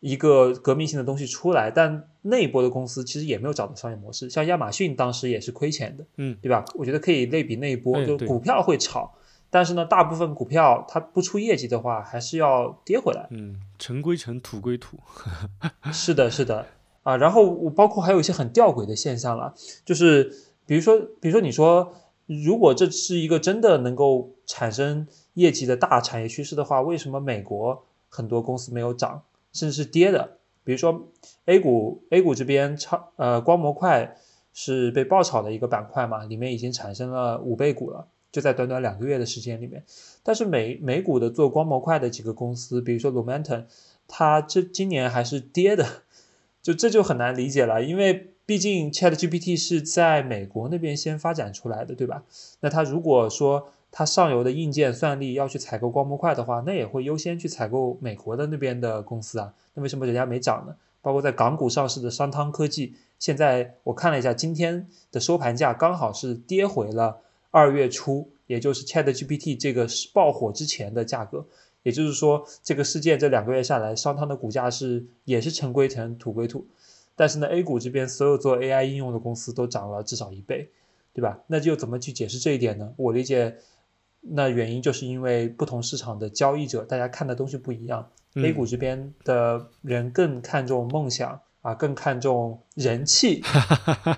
[0.02, 4.28] 一个革命性的东西出来，但那一波的公司其实也没有找到商业模式。
[4.28, 6.64] 像亚马逊当时也是亏钱的，嗯，对吧？
[6.74, 9.14] 我觉得可以类比那一波，哎就股票会炒，
[9.48, 13.28] 但是呢，大部分股票它不出业绩的话，还是要跌回来。
[13.30, 14.98] 嗯，尘归尘，土归土。
[15.94, 16.66] 是的，是的，
[17.02, 20.32] 啊，然后我包括还有一些很吊诡的现象了，就是
[20.66, 21.94] 比如说，比如说你说，
[22.26, 29.22] 如果这是一个真的能够产生业绩的大产业趋势的话，为什么美国很多公司没有涨？
[29.52, 31.08] 甚至是跌的，比如说
[31.44, 34.16] A 股，A 股这边超呃光模块
[34.54, 39.84] 是被爆炒的一个板块嘛，里面已经产生了五倍股了，就在短短两个月的时间里面。
[40.22, 43.64] 但是美美股的做光模块的几个公司，比如说 Lumentum，
[44.06, 45.86] 它这今年还是跌的，
[46.62, 52.22] 就这就很难理解了，因为毕竟 ChatGPT 是在美国那边先发展出来的，对吧？
[52.60, 59.52] 那它如果说它上游的硬件算力要去采购光模块的话，那也会优先去采购美国的那边的公司啊。
[59.74, 60.74] 那为什么人家没涨呢？
[61.00, 67.18] 包括在港股上市的商汤科技，现在我看了一下今天的收盘价，刚好是跌回了
[67.50, 71.44] 二月初，也就是 ChatGPT 这个爆火之前的价格。
[71.82, 76.66] 也就是说，这个事件这两个月下来，商汤的股价是也是尘归尘，土归土。
[77.14, 80.70] 但是呢，A 股这边所有做 AI 应用的公司都涨了至少一倍，
[81.12, 81.40] 对吧？
[81.46, 82.92] 那就怎么去解释这一点呢？
[82.96, 83.56] 我理解。
[84.24, 88.08] 那原因就是因为不同市场的交易者，大家看的东西不一样。
[88.34, 93.42] 嗯 A 股这边的人更看重梦想啊，更看重人气，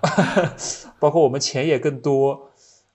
[1.01, 2.51] 包括我们钱也更多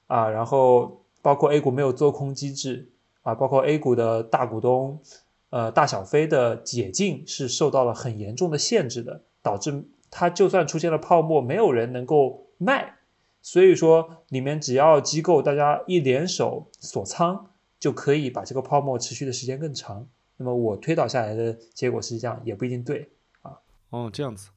[0.06, 2.88] 啊，然后包括 A 股没有做空机制
[3.30, 5.02] 啊，包括 A 股的大股东
[5.50, 12.96] 呃大小非的解禁是受到了很严重的限制的，导致它就算出现了泡沫，没有人能够卖。
[13.42, 20.08] 所以说，里面只要机构大家一联手锁仓，就可以把这个泡沫持续的时间更长。
[20.38, 23.10] 那么我推导下来的结果是这样，也不一定对
[23.42, 23.60] 啊。
[23.92, 24.50] 哦，这样子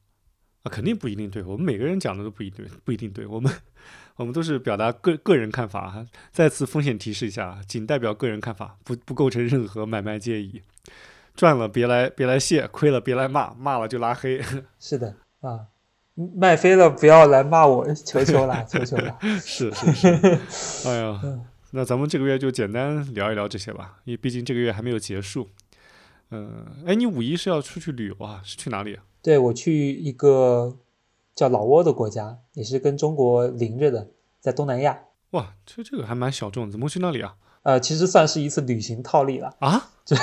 [0.63, 1.43] 啊，肯定不一定对。
[1.45, 3.27] 我们每个人讲的都不一定不一定对。
[3.27, 3.53] 我们
[4.17, 6.07] 我们都是表达个个人看法啊。
[6.31, 10.63] 再次风险提示一下，仅代表个人看法，不不构成任何买卖建议。
[11.35, 14.43] 赚了别来别来谢，亏了别来骂，骂了就拉黑。
[14.79, 15.67] 是的啊，
[16.15, 19.19] 卖飞了不要来骂我，求求啦，求求啦。
[19.41, 20.89] 是是是。
[20.89, 21.21] 哎呀，
[21.73, 25.49] 那咱们这个月就简单聊一聊这些吧，因为毕竟这个月还没有结束。
[26.31, 28.43] 嗯，哎，你五一是要出去旅游啊？
[28.45, 29.03] 是去哪里啊？
[29.23, 30.77] 对我去一个
[31.35, 34.09] 叫老挝的国家，也是跟中国邻着的，
[34.41, 34.99] 在东南亚。
[35.31, 37.35] 哇，这这个还蛮小众，怎么会去那里啊？
[37.63, 39.55] 呃，其实算是一次旅行套利了。
[39.61, 39.91] 啊？
[40.05, 40.17] 就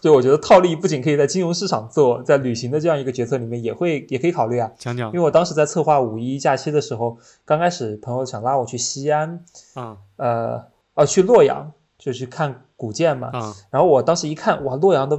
[0.00, 4.68] 就我觉得套利不仅可以在金融市场做，在旅行的这样一个决策里面也会也可以考虑啊。
[4.76, 10.64] 讲讲因为我当时在策划五一假期的时候，刚开始朋友想拉我去西安，啊呃
[10.94, 13.30] 呃去洛阳，就去看古建嘛。
[13.32, 13.54] 啊！
[13.70, 15.16] 然后我当时一看，哇，洛阳的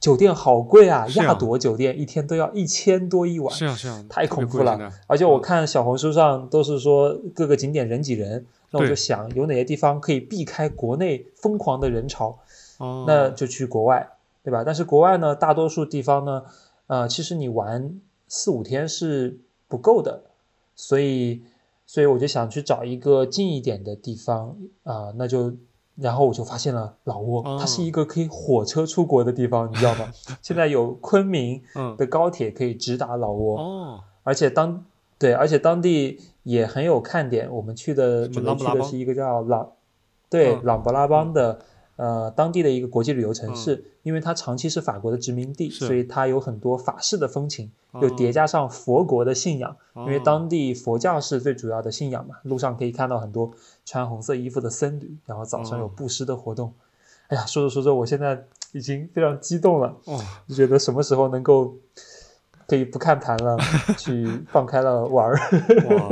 [0.00, 4.90] 酒店好贵啊，亚朵酒店一天都要一千多一晚，是啊是啊， 太恐怖了。
[5.06, 12.38] 而且我看小红书上都是说各个景点人挤人，那我就想有哪些地方可以避开国内疯狂的人潮，
[12.78, 14.08] 哦，那就去国外，
[14.42, 14.64] 对吧？
[14.64, 16.44] 但是国外呢，大多数地方呢，
[16.86, 19.38] 呃，其实你玩四五天是
[19.68, 20.22] 不够的，
[20.74, 21.42] 所以，
[21.84, 25.52] 所以我就想去找一个近一点的地方啊、那就，
[26.00, 30.06] 然后我就发现了老挝，它是哦一个可以火车出国的地方，你知道吗？
[30.42, 31.96] 现在有昆明嗯。
[31.96, 34.00] 的高铁可以直达老挝，哦。
[34.22, 34.84] 而且当
[35.18, 37.52] 对，而且当地也很有看点。
[37.52, 39.72] 我们去的准备去的是一个叫朗，
[40.30, 40.60] 对，嗯。
[40.64, 41.58] 朗勃拉邦的、
[42.00, 47.70] 呃当地的一个国际旅游城市，因为它长期是法国的殖民地，所以它有很多法式的风情，
[48.00, 52.36] 又哦叠加上佛国的信仰，因为哦当地佛教是最主要的信仰嘛。
[52.44, 53.50] 路上可以看到很多
[53.84, 56.72] 穿红色衣服的僧侣，然后早上有哦布施的活动。
[57.28, 59.94] 哎呀，说着说着，我现在已经非常激动了。
[60.06, 61.76] 哦，就觉得什么时候能够
[62.66, 63.58] 可以不看盘了，
[63.98, 65.36] 去放开了玩儿。
[65.90, 66.08] 哇，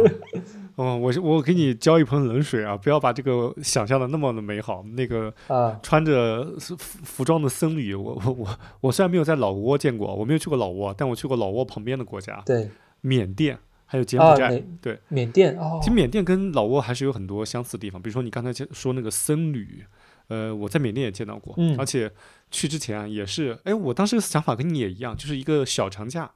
[0.78, 2.76] 哦，我是我给你浇一盆冷水啊！
[2.76, 4.84] 不要把这个想象的那么的美好。
[4.94, 12.70] 那个啊，穿着服服装的僧侣，我我我我虽然没有在老挝见过，我没有去过老挝，但我去过老挝旁边的国家，对
[13.00, 14.50] 缅甸还有柬埔啊，寨。
[14.50, 19.84] 缅对，缅甸哦其，实缅甸跟老挝还是有很多相似的地方，比如说你刚才说那个僧侣，
[20.28, 22.08] 呃，我在缅甸也见到过，嗯而且
[22.52, 26.30] 去之前啊也是，哎，我当时的想法跟你也一样，就是一个小长假，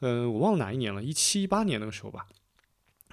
[0.00, 2.24] 呃，我忘了哪一年了，一七一八年那个时候吧，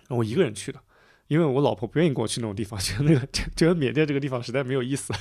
[0.09, 0.79] 我一个人去的，
[1.27, 5.13] 因为我老婆不愿意跟我去那种地方， 觉得那个觉得缅甸这个地方实在没有意思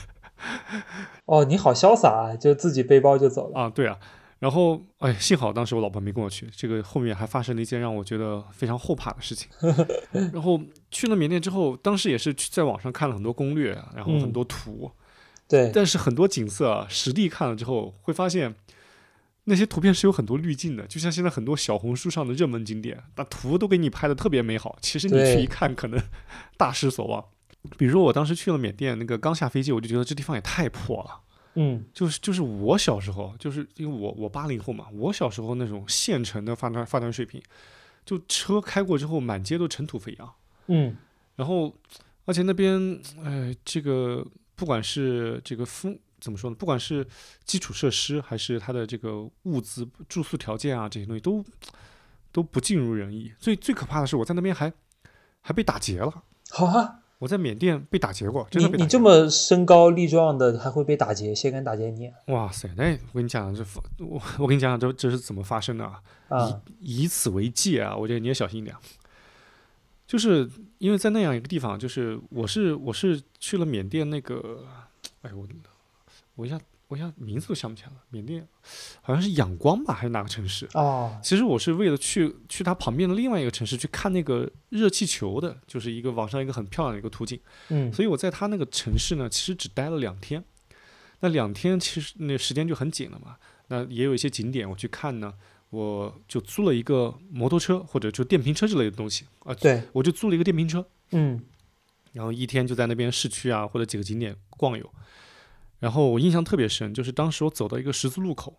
[1.27, 3.61] 哦，你好潇洒啊，就自己背包就走了。
[3.61, 3.99] 啊，对啊。
[4.41, 6.49] 然后，哎，幸好当时我老婆没跟我去。
[6.51, 9.49] 这个后面还发生了一件让我觉得非常后怕的事情。
[10.33, 10.61] 然后
[10.91, 14.91] 去了缅甸之后，当时也是去在网上看了很多攻略啊，然后很嗯多图，
[15.47, 18.53] 对，但是很多景色啊，实地看了之后会发现，
[19.45, 26.01] 那些图片是有很多滤镜的，就像现在很多小红书上的热门景点，把图都给你拍的特别美好，其实你去一看，可能
[26.57, 27.25] 大失所望。
[27.77, 31.21] 比如说我当时去了缅甸，那个刚下飞机，我就觉得这地方也太破了。
[31.55, 37.43] 嗯就是就是我小时候，就是因为我我八零后嘛，我小时候那种县城的发展发展水平，
[38.07, 40.33] 就车开过之后满街都尘土飞扬，
[40.69, 40.97] 嗯
[41.37, 41.75] 然后
[42.25, 47.07] 而且那边呃这个不管是这个风怎么说呢，不管是
[47.45, 51.45] 基础设施还是它的这个物资住宿条件啊这些东西都
[52.31, 54.73] 都不尽如人意，最最可怕的是我在那边还
[55.41, 61.35] 还被打劫了，好啊，我在缅甸被打劫过，真你的被打劫你这么身高力壮的，还会被打劫？
[61.35, 62.15] 谁敢打劫你啊？
[62.29, 63.65] 哇塞，那我跟你讲，这
[63.99, 66.01] 我我跟你讲讲这这是怎么发生的啊？
[66.29, 68.75] 啊，以以此为戒啊，我觉得你也小心一点。
[70.07, 70.49] 就是
[70.79, 74.65] 因为在那样一个地方，就是我是我是去了缅甸那个，
[75.23, 75.47] 哎我
[76.35, 78.47] 我一下我一下名字都想不起来了，缅甸
[79.01, 80.69] 好像是仰光吧，还是哪个城市？
[80.75, 87.41] 哦，其实我是为了去去它旁边的另外一个城市去看那个热气球的，就是一个网上一个很漂亮的一个图景。
[87.69, 90.45] 嗯所以我在它那个城市呢，其实只待了两天。
[91.21, 93.37] 那两天其实那时间就很紧了嘛。
[93.69, 95.33] 那也有一些景点我去看呢，
[95.71, 101.41] 我就租了一个摩托车或者就电瓶车之类的东西啊，对，我就租了一个电瓶车，嗯
[102.13, 104.91] 然后一天就在那边市区啊或者几个景点逛游。
[105.83, 108.57] 然后我印象特别深，就是当时我走到一个十字路口，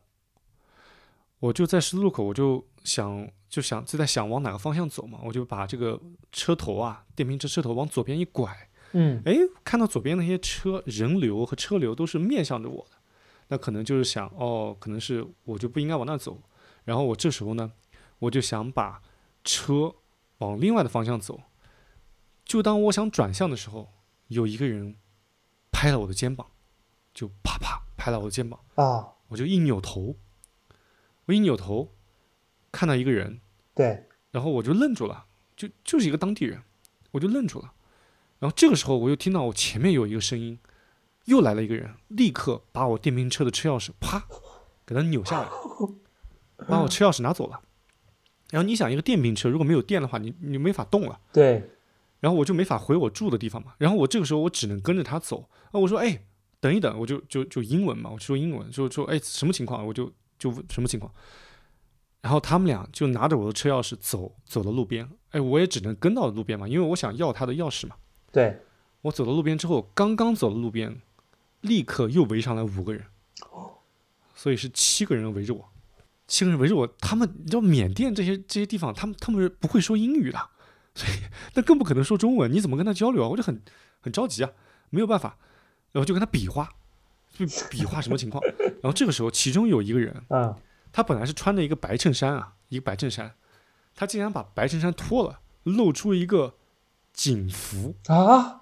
[1.39, 5.97] 我就在十字路口，我就想就想就在想往哪个方向走嘛，我就把这个
[6.33, 12.97] 车头啊电瓶车车头往左边一拐，嗯哎，看到左边那些车人流和车流都是面向着我的，
[13.47, 16.37] 那可能就是想，哦，可能是我就不应该往那走。
[16.83, 17.71] 然后我这时候呢，
[18.19, 19.01] 我就想把
[19.45, 19.95] 车
[20.39, 21.39] 往另外的方向走。
[22.43, 23.87] 就当我想转向的时候，
[24.27, 24.97] 有一个人
[25.71, 26.45] 拍了我的肩膀，
[27.13, 30.15] 就啪啪拍了我的肩膀，啊，我就一扭头，
[31.25, 31.91] 我一扭头
[32.71, 33.39] 看到一个人，
[33.75, 36.61] 对，然后我就愣住了，就就是一个当地人，
[37.11, 37.73] 我就愣住了。
[38.39, 40.59] 然后这个时候，我又听到我前面有一个声音，
[41.25, 44.25] 又来了一个人，立刻把我电瓶车的车钥匙啪
[44.85, 45.47] 给他扭下来，
[46.67, 47.61] 把我车钥匙拿走了。
[48.49, 51.19] 然后你想，一个电瓶车如果没有电的话，你你没法动了。
[51.31, 51.71] 对，
[52.19, 53.73] 然后我就没法回我住的地方嘛。
[53.77, 55.47] 然后我这个时候我只能跟着他走。
[55.71, 56.21] 啊，我说哎，
[56.63, 59.85] 等一等，我就就就英文嘛，我说英文，就说哎什么情况？
[59.85, 60.09] 我就
[60.39, 61.11] 就什么情况。
[62.21, 67.97] 然后他们俩就拿着我的车钥匙走走到路边，哎，我也只能跟到路边嘛，因为我想要他的钥匙嘛。
[68.31, 68.61] 对，
[69.01, 71.01] 我走到路边之后，刚刚走到路边，
[71.59, 73.03] 立刻又围上来五个人，
[74.33, 75.69] 所以是七个人围着我，
[76.25, 76.87] 七个人围着我。
[76.99, 80.39] 他们你知道缅甸这些这些地方，他们他们是不会说英语的，
[80.95, 81.17] 所以
[81.55, 83.27] 那更不可能说中文，你怎么跟他交流啊？
[83.27, 83.61] 我就很
[83.99, 84.51] 很着急啊，
[84.89, 85.37] 没有办法，
[85.93, 86.69] 然后就跟他比划，
[87.31, 88.43] 就比划什么情况。
[88.81, 90.53] 然后这个时候，其中有一个人，嗯，
[90.91, 93.33] 他本来是穿着一个白衬衫啊，一个白衬衫，
[93.95, 96.55] 他竟然把白衬衫脱了，露出一个
[97.13, 97.95] 警服。
[98.07, 98.61] 啊，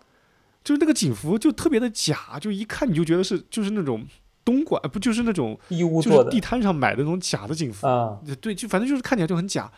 [0.63, 4.05] 就是那个警服就特别的假，就一看你就觉得是就是那种
[4.45, 9.71] 东莞，呃不就是那种义乌做的就是地摊上买的那种假的警服，啊，对，就反正就是看起来就很假。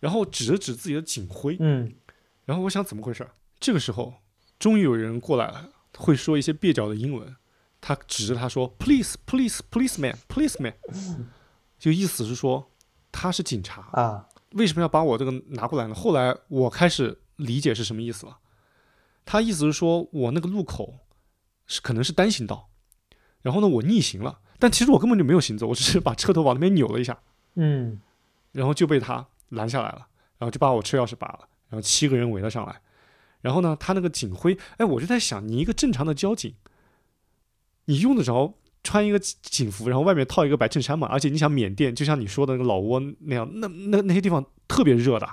[0.00, 1.92] 然后指了指自己的警徽，嗯，
[2.44, 3.26] 然后我想怎么回事？
[3.58, 4.12] 这个时候
[4.58, 7.36] 终于有人过来了，会说一些蹩脚的英文，
[7.80, 10.74] 他指着他说：“Please, please, policeman, policeman。”
[11.78, 12.70] 就意思是说
[13.12, 15.94] 他是警察，啊，为什么要把我这个拿过来呢？
[15.94, 18.38] 后来我开始理解是什么意思了。
[19.24, 20.94] 他意思是说我那个路口
[21.66, 22.68] 是可能是单行道，
[23.42, 27.18] 然后呢我逆行了，但其实我根本就没有行走，我只是把车头往那边扭了一下，
[27.54, 28.00] 嗯，
[28.52, 30.06] 然后就被他拦下来了，
[30.38, 32.80] 然后就把我车钥匙拔了，然后七个人围了上来，
[33.44, 36.54] 然后呢他那个警徽，哎，我就在想，你一个正常的交警，
[37.84, 41.06] 你用得着穿一个警服，然后外面套一个白衬衫嘛？
[41.08, 45.28] 而且你想缅甸，就像你说的那个老挝那样，那那那些地方特别热的，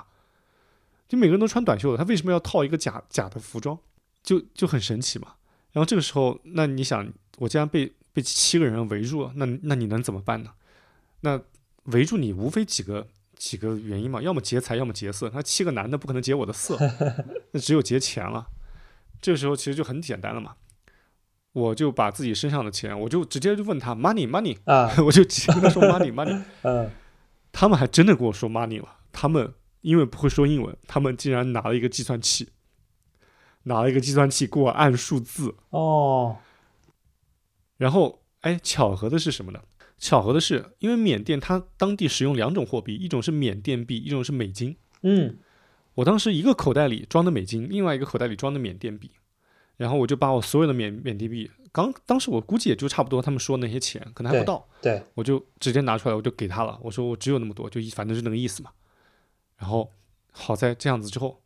[1.08, 3.78] 就每个人都穿短袖的，他为什么要套一个假假的服装？
[4.22, 5.28] 就就很神奇嘛。
[5.72, 10.50] 然后这个时候，那你想，我既然被被七个人围住了，那那你能怎么办呢？
[11.22, 11.40] 那
[11.84, 13.08] 围住你无非几个
[13.42, 15.28] 几个原因嘛，要么劫财，要么劫色。
[15.34, 16.78] 那七个男的不可能劫我的色，
[17.50, 18.46] 那只有劫钱了。
[19.20, 20.54] 这个时候其实就很简单了嘛。
[21.50, 26.88] 我就把自己身上的钱，我就直接就问他 money money，啊，我就直接跟他说 money money， 嗯，
[27.50, 28.98] 他们还真的跟我说 money 了。
[29.10, 32.50] 他们因为不会说英文，他们竟然拿了一个计算器，
[33.64, 35.56] 拿了一个计算器给我按数字。
[35.70, 36.36] 哦，
[37.76, 39.60] 然后，哎，巧合的是什么呢？
[40.02, 44.76] 巧合的是，因为缅甸它当地使用两种货币，一种是缅甸币，一种是美金。
[45.02, 45.38] 嗯，
[45.94, 49.12] 我当时一个口袋里装的美金，另外一个口袋里装的缅甸币，
[49.76, 56.76] 然后我就把我所有的缅缅甸币，刚当时我估计也就差不多他们说的那些钱，可能还不到，对，我就直接拿出来，我就给他了。
[56.82, 58.72] 我说我只有那么多，就一反正是那个意思嘛。
[59.56, 59.88] 然后
[60.32, 61.40] 好在这样子之后，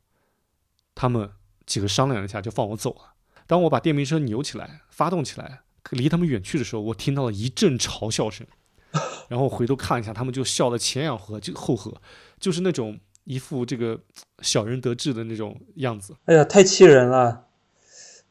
[0.94, 1.30] 他们
[1.66, 3.12] 几个商量了一下，就放我走了。
[3.46, 8.46] 当我把电瓶车扭起来、发动起来，离他们远去的时候，我听到了一阵嘲笑声。
[9.28, 12.00] 然后回头看一下，他们就笑得前仰后就后合，
[12.38, 14.00] 就是那种一副这个
[14.40, 16.14] 小人得志的那种样子。
[16.24, 17.46] 哎呀，太气人了！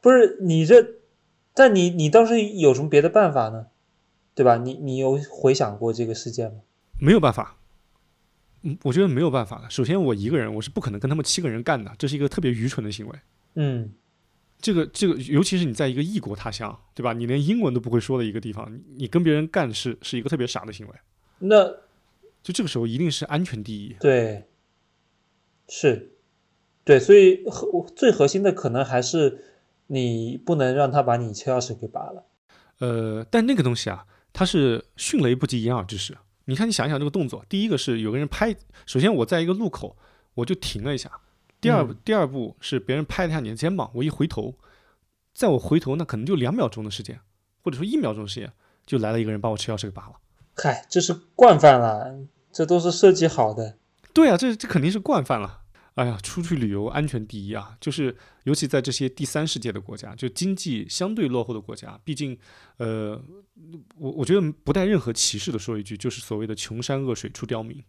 [0.02, 0.84] 不是你这，
[1.54, 3.68] 但你你当时有什么别的办法呢？
[4.34, 4.58] 对吧？
[4.58, 6.60] 你你有回想过这个事件吗？
[7.00, 7.58] 没有办法，
[8.64, 9.70] 嗯，我觉得没有办法的。
[9.70, 13.20] 首先，我一个人我是不可能跟他们七个人干的，这是一个特别愚蠢的行为。
[13.56, 13.94] 嗯，
[14.60, 17.14] 这个这个，尤其是你在一个异国他乡，对吧？
[17.14, 20.94] 你连英文都不会说的一个地方，你你跟别人干事是一个特别傻的行为。
[21.40, 21.66] 那
[22.42, 23.96] 就这个时候一定是安全第一。
[24.00, 24.46] 对，
[25.68, 26.14] 是，
[26.84, 29.44] 对，所以核最核心的可能还是
[29.88, 32.26] 你不能让他把你车钥匙给拔了。
[32.80, 36.18] 呃，但那个东西啊，它是迅雷不及掩耳之势。
[36.46, 39.98] 你看，你想一想这个动作，第一个是有个人拍，首先我在一个路口
[40.36, 41.12] 我就停了一下，
[41.62, 44.56] 第二第二步是别人拍了一下你的肩膀，我一回头，
[45.34, 47.20] 在我回头那可能就两秒钟的时间，
[47.62, 48.52] 或者说一秒钟的时间，
[48.86, 50.14] 就来了一个人把我车钥匙给拔了。
[50.56, 52.16] 嗨，这是惯犯了，
[52.52, 53.78] 这都是设计好的。
[54.14, 55.62] 对啊，这这肯定是惯犯了。
[55.96, 57.78] 哎呀，出去旅游安全第一啊！
[57.80, 62.38] 就是尤其在这些第三世界的国家，就经济相对落后的国家，毕竟，
[62.76, 63.18] 呃，
[63.98, 67.82] 我我觉得不带任何歧视的说一句，就是所谓的穷山恶水出刁民。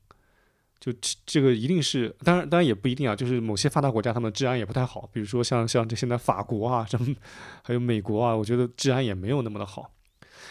[0.79, 7.14] 就这这个一定是，当然当然也不一定啊，就是某些发达国家他们治安也不太好，比如说像像这现在法国啊，什么
[7.62, 9.91] 还有美国啊，我觉得治安也没有那么的好。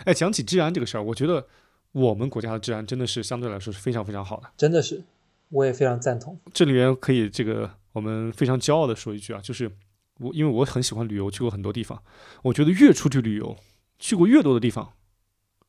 [0.04, 1.48] 哎，讲起治安这个事儿，我觉得
[1.92, 4.50] 我们国家的治安真的是相对来说是非常非常好的。
[4.58, 5.04] 真的是，
[5.50, 6.38] 我也非常赞同。
[6.54, 9.72] 这里面可以这个我们非常骄傲的说一句啊，就是
[10.20, 12.02] 我因为我很喜欢旅游，去过很多地方，
[12.42, 13.56] 我觉得越出去旅游，
[14.00, 14.94] 去过越多的地方，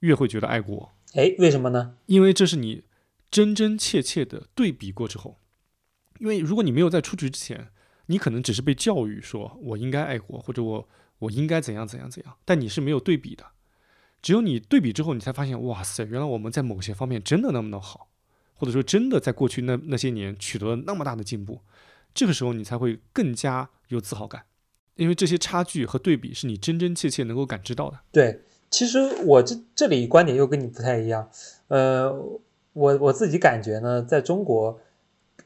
[0.00, 1.94] 越会觉得爱国，哎，为什么呢？
[2.06, 2.82] 因为这是你
[3.36, 5.36] 真真切切的对比过之后。
[6.20, 7.68] 因为如果你没有在出局之前，
[8.06, 13.44] 你可能只是被教育说我应该爱国，或者我我应该怎样怎样怎样，但你是没有对比的。
[14.22, 18.08] 只有你对比之后，你才发现，哇塞，原来我们在某些方面真的那么的好，
[18.54, 21.60] 或者说真的在过去那那些年取得了那么大的进步。
[22.14, 24.44] 这个时候你才会更加有自豪感，
[24.94, 28.00] 因为这些差距和对比是你真真切切能够感知到的。
[28.10, 31.28] 对，其实我这这里观点又跟你不太一样。
[31.68, 32.10] 呃，
[32.76, 34.78] 我我自己感觉呢，在中国，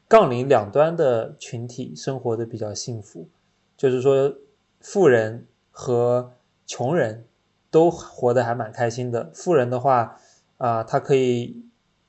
[0.09, 3.29] 杠铃两端的群体生活的比较幸福，
[3.77, 4.35] 就是说，
[4.81, 6.33] 富人和
[6.67, 7.25] 穷人
[7.69, 9.31] 都活得还蛮开心的。
[9.33, 10.17] 富人的话，
[10.57, 11.63] 啊、他可以，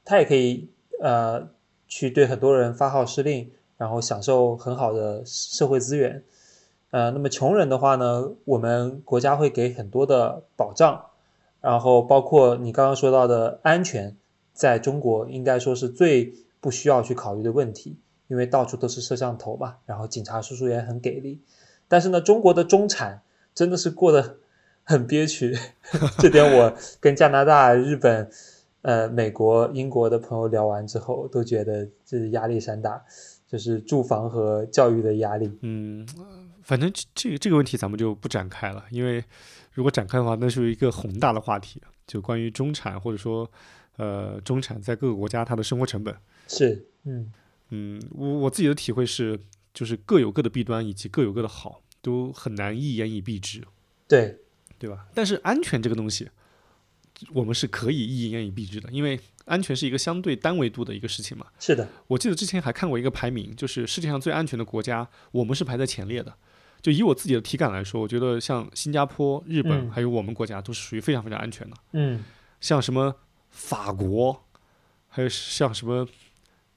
[0.05, 0.69] 他也可以
[1.01, 1.49] 呃，
[1.87, 6.25] 去对很多人发号施令，然后享受很好的社会资源。
[6.91, 11.07] 呃，那么穷人的话呢，我们国家会给很多的保障，
[11.61, 14.17] 然后包括你刚刚说到的安全，
[14.53, 17.97] 在中国应该说是最不需要去考虑的问题，
[18.29, 21.41] 因为到处都是摄像头嘛，然后警察叔叔也很给力。
[21.89, 23.23] 但是呢，中国的中产
[23.55, 24.39] 真的是过得
[24.85, 25.57] 很憋屈，
[26.19, 28.31] 这点我跟加拿大、日本、
[28.83, 33.03] 呃美国、英国的朋友聊完之后，都觉得这是压力山大，
[33.47, 35.51] 就是住房和教育的压力。
[35.61, 36.07] 嗯，
[36.63, 39.23] 反正这这个这个问题咱们就不展开了，因为
[39.73, 43.49] 如果展开的话，那是一个宏大的话题，就关于中产或者说
[43.97, 46.15] 呃中产在各个国家它的生活成本。
[46.49, 47.33] 是，嗯，
[47.71, 49.39] 嗯，我我自己的体会是，
[49.73, 53.63] 就是各有各的弊端，以及各有各的好，都很难一言以蔽之，
[54.07, 54.39] 对，
[54.79, 55.07] 对吧？
[55.15, 56.29] 但是安全这个东西，
[57.33, 61.47] 我们是可以一言以蔽之的，因为安全是一个相对单维度的一个事情嘛。
[61.59, 66.35] 是的，我记得之前还看过一个排名，就是世界上最安全的国家，我们是排在前列的。
[66.83, 71.77] 就以我自己的体感来说，我觉得像新加坡、日本嗯还有我们国家都是属于非常非常安全的。
[71.93, 72.25] 嗯，
[72.61, 73.15] 像什么
[73.53, 74.45] 法国，
[75.07, 76.09] 还有像什么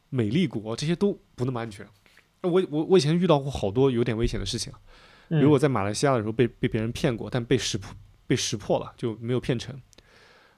[0.09, 1.83] 美丽国，这些都不那么安全。
[2.41, 4.71] 我我我以前遇到过好多有点危险的事情，
[5.29, 7.91] 比如我嗯在马来西亚的时候被被别人骗过，但被识破
[8.27, 9.75] 被识破了，就没有骗成。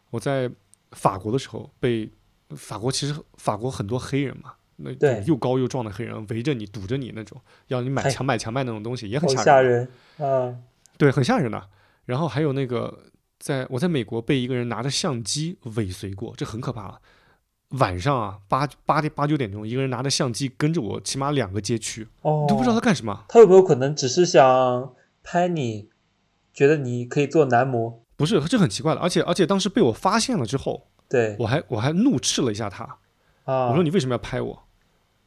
[0.10, 0.52] 我在
[0.92, 2.10] 法国的时候被
[2.50, 9.88] 法国其实法国很多黑人嘛，那对又高又壮的黑人围着你堵着你那种，要你买强买强卖那种东西，也很吓人。
[10.18, 10.58] 吓人啊！
[10.98, 11.70] 对，很吓人的。
[12.06, 13.06] 然后还有那个，
[13.40, 17.00] 在我在美国被一个人拿着相机尾随过，这很可怕了。
[17.72, 23.26] 晚上啊，八八点八九点钟，一个人拿着相机跟着我，起码两个街区，哦，你都不知道他干什么。
[23.28, 25.90] 他有没有可能只是想拍你，
[26.54, 28.02] 觉得你可以做男模？
[28.16, 29.02] 不是，这很奇怪的。
[29.02, 32.84] 而且而且当时被我发现了之后，对我还我还怒斥了一下他，
[33.44, 34.64] 啊，我说你为什么要拍我？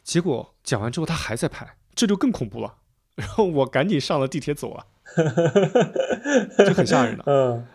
[0.03, 2.77] 结果讲完之后他还在拍，这就更恐怖了。
[3.21, 4.87] 然后我赶紧上了地铁走了，
[6.65, 7.25] 就很吓人的。
[7.27, 7.67] 嗯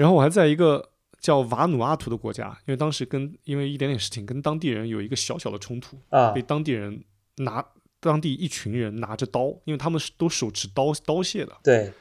[0.00, 6.30] 然后我还在一个叫瓦努阿图的国家，因为当时跟因为一点点事情跟当地人有一个小小的冲突，啊。
[6.30, 7.04] 被当地人
[7.36, 7.62] 拿
[8.00, 11.92] 当地一群人拿着刀，因为他们是都手持刀刀械的，对，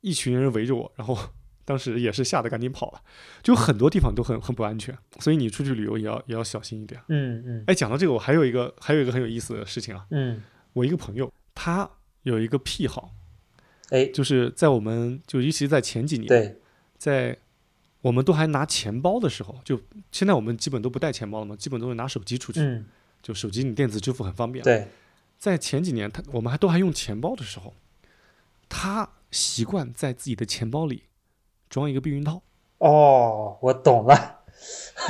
[0.00, 1.16] 一群人围着我，然后
[1.64, 3.00] 当时也是吓得赶紧跑了，
[3.40, 7.00] 就很多地方都很很不安全，所以你出去旅游也要也要小心一点。
[7.06, 7.64] 嗯嗯。
[7.68, 11.88] 哎，讲到这个，我还有一个还有一个很有意思的事情啊，嗯，我一个朋友他
[12.24, 13.14] 有一个癖好，
[13.90, 16.60] 哎，就是在我们就尤其在前几年，对，
[16.98, 17.36] 在
[18.02, 19.80] 我们都还拿钱包的时候，就
[20.12, 22.84] 现在我们基本都不带钱包了嘛，基本都是拿手机出去，嗯。
[23.20, 24.86] 就手机你电子支付很方便。，对，
[25.38, 27.74] 在前几年他我们还都还用钱包的时候，
[28.68, 31.02] 他习惯在自己的钱包里
[31.68, 32.40] 装一个避孕套。
[32.78, 34.42] 哦，我懂了，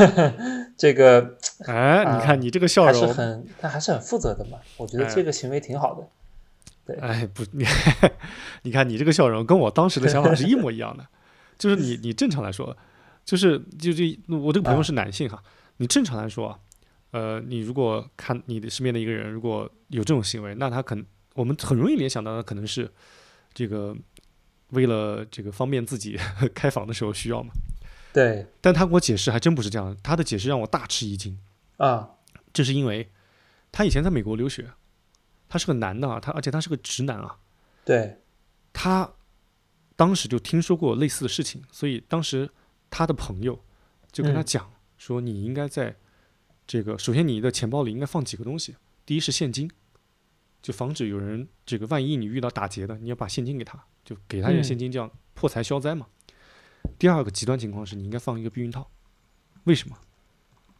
[0.78, 1.36] 这个
[1.66, 5.14] 哎，啊你看你这个笑还是容，很，他还是很负责的嘛，我觉得哎。
[5.14, 6.08] 这个行为挺好的。
[6.86, 6.96] 对。
[6.96, 7.66] 哎，不，你
[8.64, 11.06] 你看你这个笑容跟我当时的想法是一模一样的，
[11.58, 12.76] 就是你你正常来说，
[13.24, 14.82] 就是就这我这个朋友啊。
[14.82, 15.42] 是男性哈，
[15.78, 16.58] 你正常来说啊，
[17.10, 21.04] 呃，你如果看你的身边的一个人如果有这种行为，那他可能
[21.34, 22.90] 我们很容易联想到的可能是
[23.52, 23.96] 这个
[24.70, 26.18] 为了这个方便自己
[26.54, 27.52] 开房的时候需要嘛，
[28.12, 28.46] 对。
[28.60, 31.38] 但他给我解释还真不是这样，他的解释让我大吃一惊。
[31.78, 32.10] 啊，
[32.52, 33.10] 这是因为
[33.72, 34.70] 他以前在美国留学，
[35.48, 37.36] 他是个男的啊，他而且他是个直男啊，
[37.84, 38.18] 对，
[38.72, 39.10] 他
[39.98, 42.48] 当时就听说过类似的事情，所以当时
[42.88, 43.58] 他的朋友
[44.12, 45.96] 就跟他嗯讲说，你应该在
[46.68, 49.68] 这个首先你的钱包里应该放几个东西，第一是现金，
[50.62, 56.06] 就防止有人这个万一你遇到打劫的，你要把现金给他，就给他一点嗯现金，这样破财消灾嘛。
[56.96, 58.88] 第二个极端情况是你应该放一个避孕套，
[59.64, 59.96] 为什么？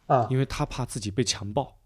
[0.07, 1.77] 啊，因为他怕自己被强暴。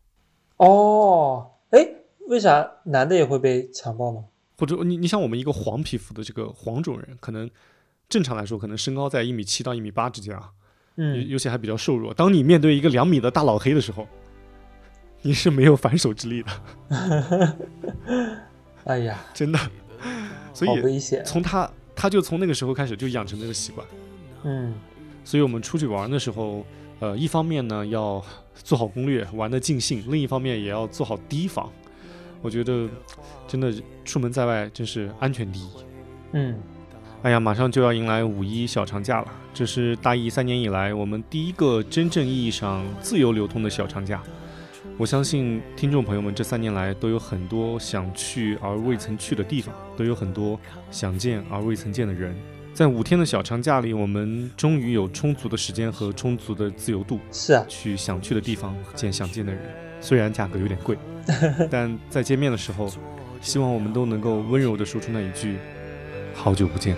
[0.57, 1.83] 哦，哎，
[2.27, 4.23] 为啥男的也会被强暴呢？
[4.57, 7.49] 或者你你像我们一个黄皮肤的这个黄种人，可能
[8.09, 10.51] 正常来说可能身高在一米七到一米八之间啊，
[10.97, 12.13] 嗯，尤其还比较瘦弱。
[12.13, 14.07] 当你面对一个两米的大老黑的时候，
[15.21, 17.57] 你是没有反手之力的，
[18.85, 19.59] 哎呀，真的。
[20.53, 20.99] 所以。
[21.25, 23.87] 从他他就从那个时候开始就养成这个习惯。
[24.43, 24.73] 嗯
[25.23, 26.65] 所以我们出去玩的时候，
[26.99, 28.21] 呃，一方面呢要
[28.55, 31.71] 做好攻略，玩的尽兴；另一方面也要做好提防。
[32.43, 32.87] 我觉得
[33.47, 33.73] 真的
[34.05, 35.69] 出门在外真是安全第一。
[36.33, 36.55] 嗯，
[37.23, 44.21] 哎呀，马上就要迎来五一小长假了，这是大一三年以来我们第一个真正意义上自由流通的小长假。
[44.97, 50.59] 我相信听众朋友们这三年来都有很多想去而未曾去的地方，都有很多
[50.91, 52.35] 想见而未曾见的人。
[52.73, 59.61] 在五天的小长假里，我们终于有充足的时间和充足的自由度，是啊，去想去的地方见想见的人。
[60.03, 60.97] 虽然价格有点贵，
[61.71, 62.89] 但在见面的时候，
[63.39, 65.57] 希望我们都能够温柔地说出那一句
[66.35, 66.97] “好久不见”。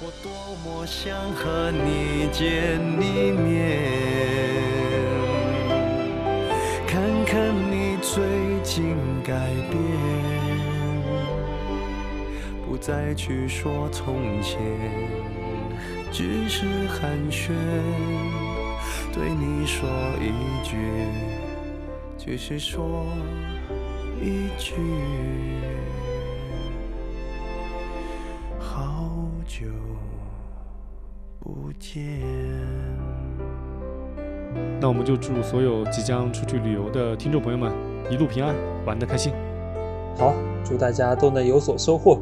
[0.00, 0.32] 我多
[0.64, 3.78] 么想和你见一面，
[6.88, 8.24] 看看你最
[8.64, 9.34] 近改
[9.70, 9.78] 变，
[12.66, 14.58] 不再去说从前，
[16.10, 17.52] 只是寒暄，
[19.12, 19.86] 对你说
[20.20, 20.32] 一
[20.66, 20.76] 句，
[22.26, 23.06] 只是说
[24.20, 24.74] 一句。
[28.58, 29.66] 好久
[31.38, 32.20] 不见。
[34.80, 37.72] 那我们就祝所有即将出去旅游的听众朋友们
[38.10, 39.32] 一路平安，玩得开心。
[40.18, 40.34] 好，
[40.64, 42.20] 祝大家都能有所收获。